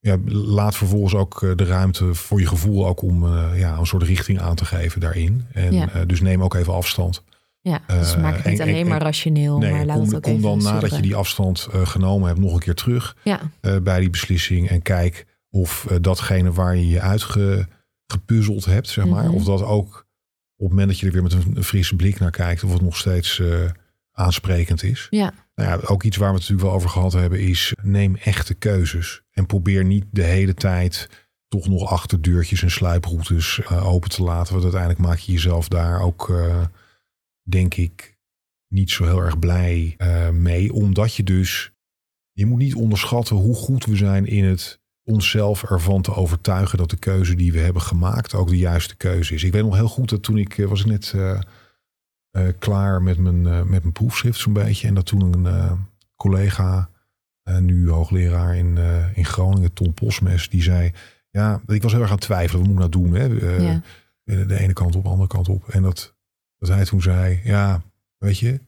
[0.00, 4.40] Ja, laat vervolgens ook de ruimte voor je gevoel ook om ja, een soort richting
[4.40, 5.46] aan te geven daarin.
[5.52, 6.04] En Ja.
[6.04, 7.22] dus neem ook even afstand.
[7.68, 10.04] Ja, dus Eh, maak het niet en- alleen en- maar rationeel, Nee, maar laat kom,
[10.06, 12.74] het ook kom even dan nadat je die afstand eh, genomen hebt nog een keer
[12.74, 14.68] terug Ja, eh, bij die beslissing.
[14.68, 19.34] En kijk of eh, datgene waar je je uitgepuzzeld hebt, zeg maar, Mhm.
[19.34, 20.06] of dat ook
[20.56, 22.82] op het moment dat je er weer met een, frisse blik naar kijkt, of het
[22.82, 23.46] nog steeds eh,
[24.12, 25.06] aansprekend is.
[25.10, 28.16] ja, Nou ja, ook iets waar we het natuurlijk wel over gehad hebben, is neem
[28.16, 29.22] echte keuzes.
[29.30, 31.08] En probeer niet de hele tijd
[31.48, 34.52] toch nog achterdeurtjes en sluiproutes eh, open te laten.
[34.52, 36.56] Want uiteindelijk maak je jezelf daar ook, eh,
[37.48, 38.18] denk ik,
[38.68, 40.72] niet zo heel erg blij eh, mee.
[40.72, 41.72] Omdat je dus,
[42.32, 46.90] je moet niet onderschatten hoe goed we zijn in het onszelf ervan te overtuigen dat
[46.90, 49.42] de keuze die we hebben gemaakt ook de juiste keuze is.
[49.42, 51.38] Ik weet nog heel goed dat toen ik, eh, was ik net eh,
[52.58, 54.88] klaar met mijn, met mijn proefschrift zo'n beetje.
[54.88, 55.78] En dat toen een
[56.16, 56.90] collega,
[57.60, 58.78] nu hoogleraar in,
[59.14, 60.92] in Groningen, Tom Posmes, die zei...
[61.30, 62.60] Ja, ik was heel erg aan het twijfelen.
[62.60, 63.14] Wat moet ik nou doen?
[63.14, 63.24] Hè?
[63.64, 63.82] Ja.
[64.24, 65.68] De ene kant op, de andere kant op.
[65.68, 66.17] En dat,
[66.58, 67.82] dat hij toen zei, ja,
[68.18, 68.60] weet je...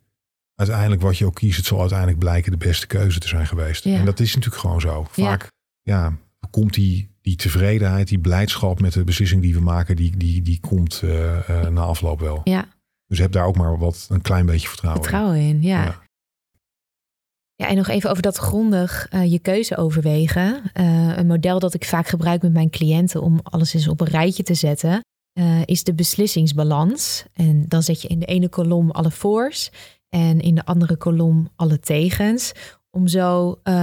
[0.60, 3.84] Uiteindelijk wat je ook kiest, het zal uiteindelijk blijken de beste keuze te zijn geweest.
[3.84, 3.98] Ja.
[3.98, 5.06] En dat is natuurlijk gewoon zo.
[5.10, 5.48] Vaak
[5.82, 6.16] ja.
[6.50, 10.60] komt die, die tevredenheid, die blijdschap met de beslissing die we maken, die, die, die
[10.60, 12.40] komt eh, eh, na afloop wel.
[12.44, 12.68] ja.
[13.06, 15.62] Dus heb daar ook maar wat een klein beetje vertrouwen, vertrouwen in.
[15.62, 15.84] Ja.
[15.84, 16.02] Ja.
[17.54, 20.70] Ja, en nog even over dat grondig eh, je keuze overwegen.
[21.18, 24.42] Een model dat ik vaak gebruik met mijn cliënten om alles eens op een rijtje
[24.42, 25.00] te zetten,
[25.32, 27.24] eh, is de beslissingsbalans.
[27.32, 29.70] En dan zet je in de ene kolom alle voor's
[30.08, 32.52] en in de andere kolom alle tegens.
[32.90, 33.74] Om zo eh,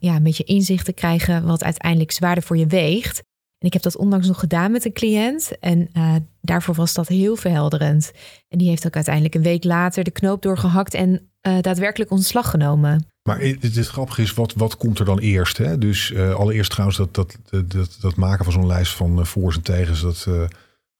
[0.00, 3.16] ja, een beetje inzicht te krijgen wat uiteindelijk zwaarder voor je weegt.
[3.58, 5.58] En ik heb dat onlangs nog gedaan met een cliënt.
[5.60, 8.12] En eh, daarvoor was dat heel verhelderend.
[8.48, 11.26] En die heeft ook uiteindelijk een week later de knoop doorgehakt en
[11.60, 13.06] daadwerkelijk ontslag genomen.
[13.22, 15.56] Maar het, het grappige is, wat, wat komt er dan eerst?
[15.56, 15.78] Hè?
[15.78, 20.00] Dus allereerst trouwens, dat, dat, dat, dat, maken van zo'n lijst van voor's en tegens.
[20.00, 20.26] Dat,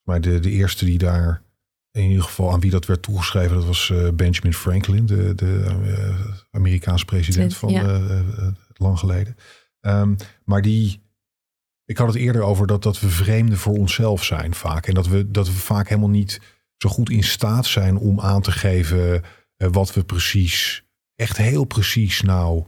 [0.03, 1.43] maar de, de eerste die daar
[1.93, 5.65] in ieder geval aan wie dat werd toegeschreven, dat was eh, Benjamin Franklin, de, de
[5.67, 7.85] eh, Amerikaanse president van Ja.
[7.85, 9.37] eh, lang geleden.
[9.81, 11.03] Ehm, maar die,
[11.85, 14.87] ik had het eerder over dat, dat we vreemden voor onszelf zijn vaak.
[14.87, 16.41] En dat we, dat we vaak helemaal niet
[16.77, 19.23] zo goed in staat zijn om aan te geven
[19.57, 20.85] wat we precies,
[21.15, 22.65] echt heel precies nou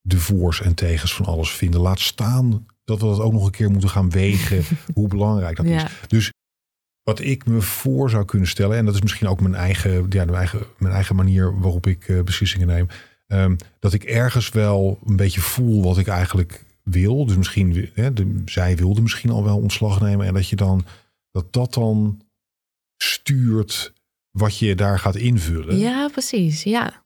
[0.00, 1.80] de voor's en tegens van alles vinden.
[1.80, 4.64] Laat staan dat we dat ook nog een keer moeten gaan wegen,
[4.94, 5.84] hoe belangrijk dat is.
[6.06, 6.32] Dus
[7.02, 10.24] wat ik me voor zou kunnen stellen, en dat is misschien ook mijn eigen, ja,
[10.24, 12.86] mijn eigen, mijn eigen manier waarop ik eh, beslissingen neem,
[13.26, 17.26] ehm, dat ik ergens wel een beetje voel wat ik eigenlijk wil.
[17.26, 20.84] Dus misschien, hè, de, zij wilde misschien al wel ontslag nemen en dat je dan,
[21.30, 22.22] dat dat dan
[22.96, 23.92] stuurt
[24.30, 25.78] wat je daar gaat invullen.
[25.78, 26.62] Ja, precies.
[26.62, 27.03] Ja.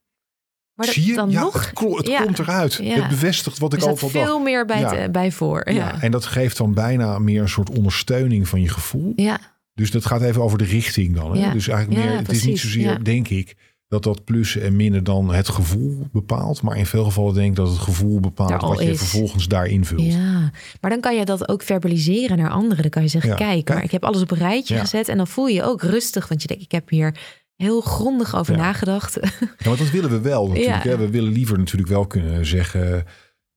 [0.79, 1.15] Maar dat Zie je?
[1.15, 1.71] dan ja, nog.
[1.71, 2.23] het, het ja.
[2.23, 2.75] komt eruit.
[2.83, 2.95] Ja.
[2.95, 4.25] Het bevestigt wat ik staat altijd dacht.
[4.25, 5.71] veel meer bij, bij voor.
[5.71, 5.75] Ja.
[5.75, 6.01] Ja.
[6.01, 9.13] en dat geeft dan bijna meer een soort ondersteuning van je gevoel.
[9.17, 9.39] Ja.
[9.75, 11.37] Dus dat gaat even over de richting dan.
[11.37, 11.45] Hè?
[11.45, 11.53] Ja.
[11.53, 13.57] Dus eigenlijk meer, het is niet zozeer, denk ik,
[13.89, 16.63] dat dat plussen en minnen dan het gevoel bepaalt.
[16.63, 18.99] Maar in veel gevallen denk ik dat het gevoel bepaalt al wat je is.
[18.99, 20.13] vervolgens daar invult.
[20.13, 20.51] Ja,
[20.81, 22.83] maar dan kan je dat ook verbaliseren naar anderen.
[22.83, 23.69] Dan kan je zeggen, kijk, kijk.
[23.69, 25.09] maar ik heb alles op een rijtje gezet.
[25.09, 27.19] En dan voel je je ook rustig, want je denkt, ik heb hier
[27.63, 28.61] heel grondig over Ja.
[28.61, 29.19] nagedacht.
[29.23, 30.85] Ja, want dat willen we wel natuurlijk.
[30.85, 30.91] Ja.
[30.91, 30.97] Hè?
[30.97, 33.05] We willen liever natuurlijk wel kunnen zeggen...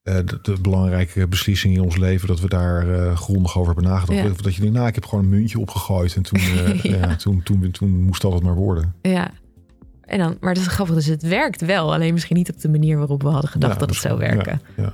[0.02, 3.91] eh, de, de belangrijke beslissingen in ons leven, dat we daar eh, grondig over hebben
[3.91, 4.38] nagedacht.
[4.38, 4.43] Ja.
[4.43, 6.95] Dat je denkt, nou, ik heb gewoon een muntje opgegooid en toen, eh, Ja.
[6.97, 7.16] ja.
[7.16, 8.93] toen, toen, toen moest dat het maar worden.
[9.02, 9.32] Ja.
[10.02, 11.93] En dan, maar dat is grappig, dus het werkt wel.
[11.93, 14.62] Alleen misschien niet op de manier waarop we hadden gedacht dat het zou werken.
[14.78, 14.93] Ja, ja.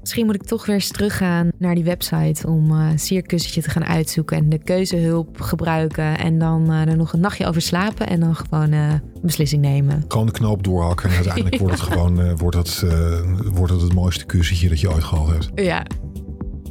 [0.00, 3.84] Misschien moet ik toch weer eens teruggaan naar die website om eh sierkussentje te gaan
[3.84, 6.18] uitzoeken en de keuzehulp gebruiken.
[6.18, 9.62] En dan eh, er nog een nachtje over slapen en dan gewoon eh, een beslissing
[9.62, 10.04] nemen.
[10.08, 12.84] Gewoon de knoop doorhakken en uiteindelijk wordt het gewoon wordt het,
[13.52, 15.50] wordt het, het mooiste kussentje dat je ooit gehad hebt.
[15.54, 15.86] Ja.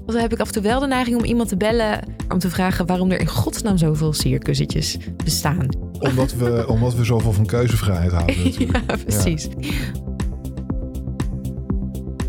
[0.06, 2.00] Dan heb ik af en toe wel de neiging om iemand te bellen
[2.30, 5.68] om te vragen waarom er in godsnaam zoveel sierkussentjes bestaan.
[6.00, 8.84] Omdat we, omdat we zoveel van keuzevrijheid houden natuurlijk.
[8.88, 9.48] Ja, precies.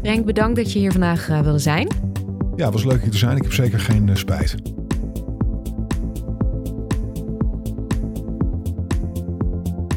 [0.03, 1.89] Frank, bedankt dat je hier vandaag eh, wilde zijn.
[2.57, 3.37] Ja, het was leuk hier te zijn.
[3.37, 4.55] Ik heb zeker geen eh, spijt.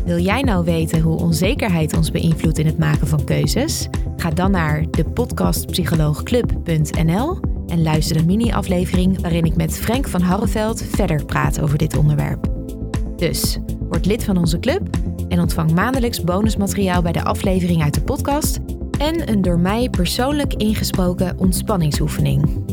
[0.05, 3.87] Wil jij nou weten hoe onzekerheid ons beïnvloedt in het maken van keuzes?
[4.17, 10.83] Ga dan naar de podcastpsycholoogclub.nl en luister een mini-aflevering waarin ik met Frank van Harreveld
[10.83, 12.51] verder praat over dit onderwerp.
[13.15, 14.81] Dus, word lid van onze club
[15.27, 18.59] en ontvang maandelijks bonusmateriaal bij de aflevering uit de podcast
[19.03, 22.63] en een door mij persoonlijk ingesproken ontspanningsoefening.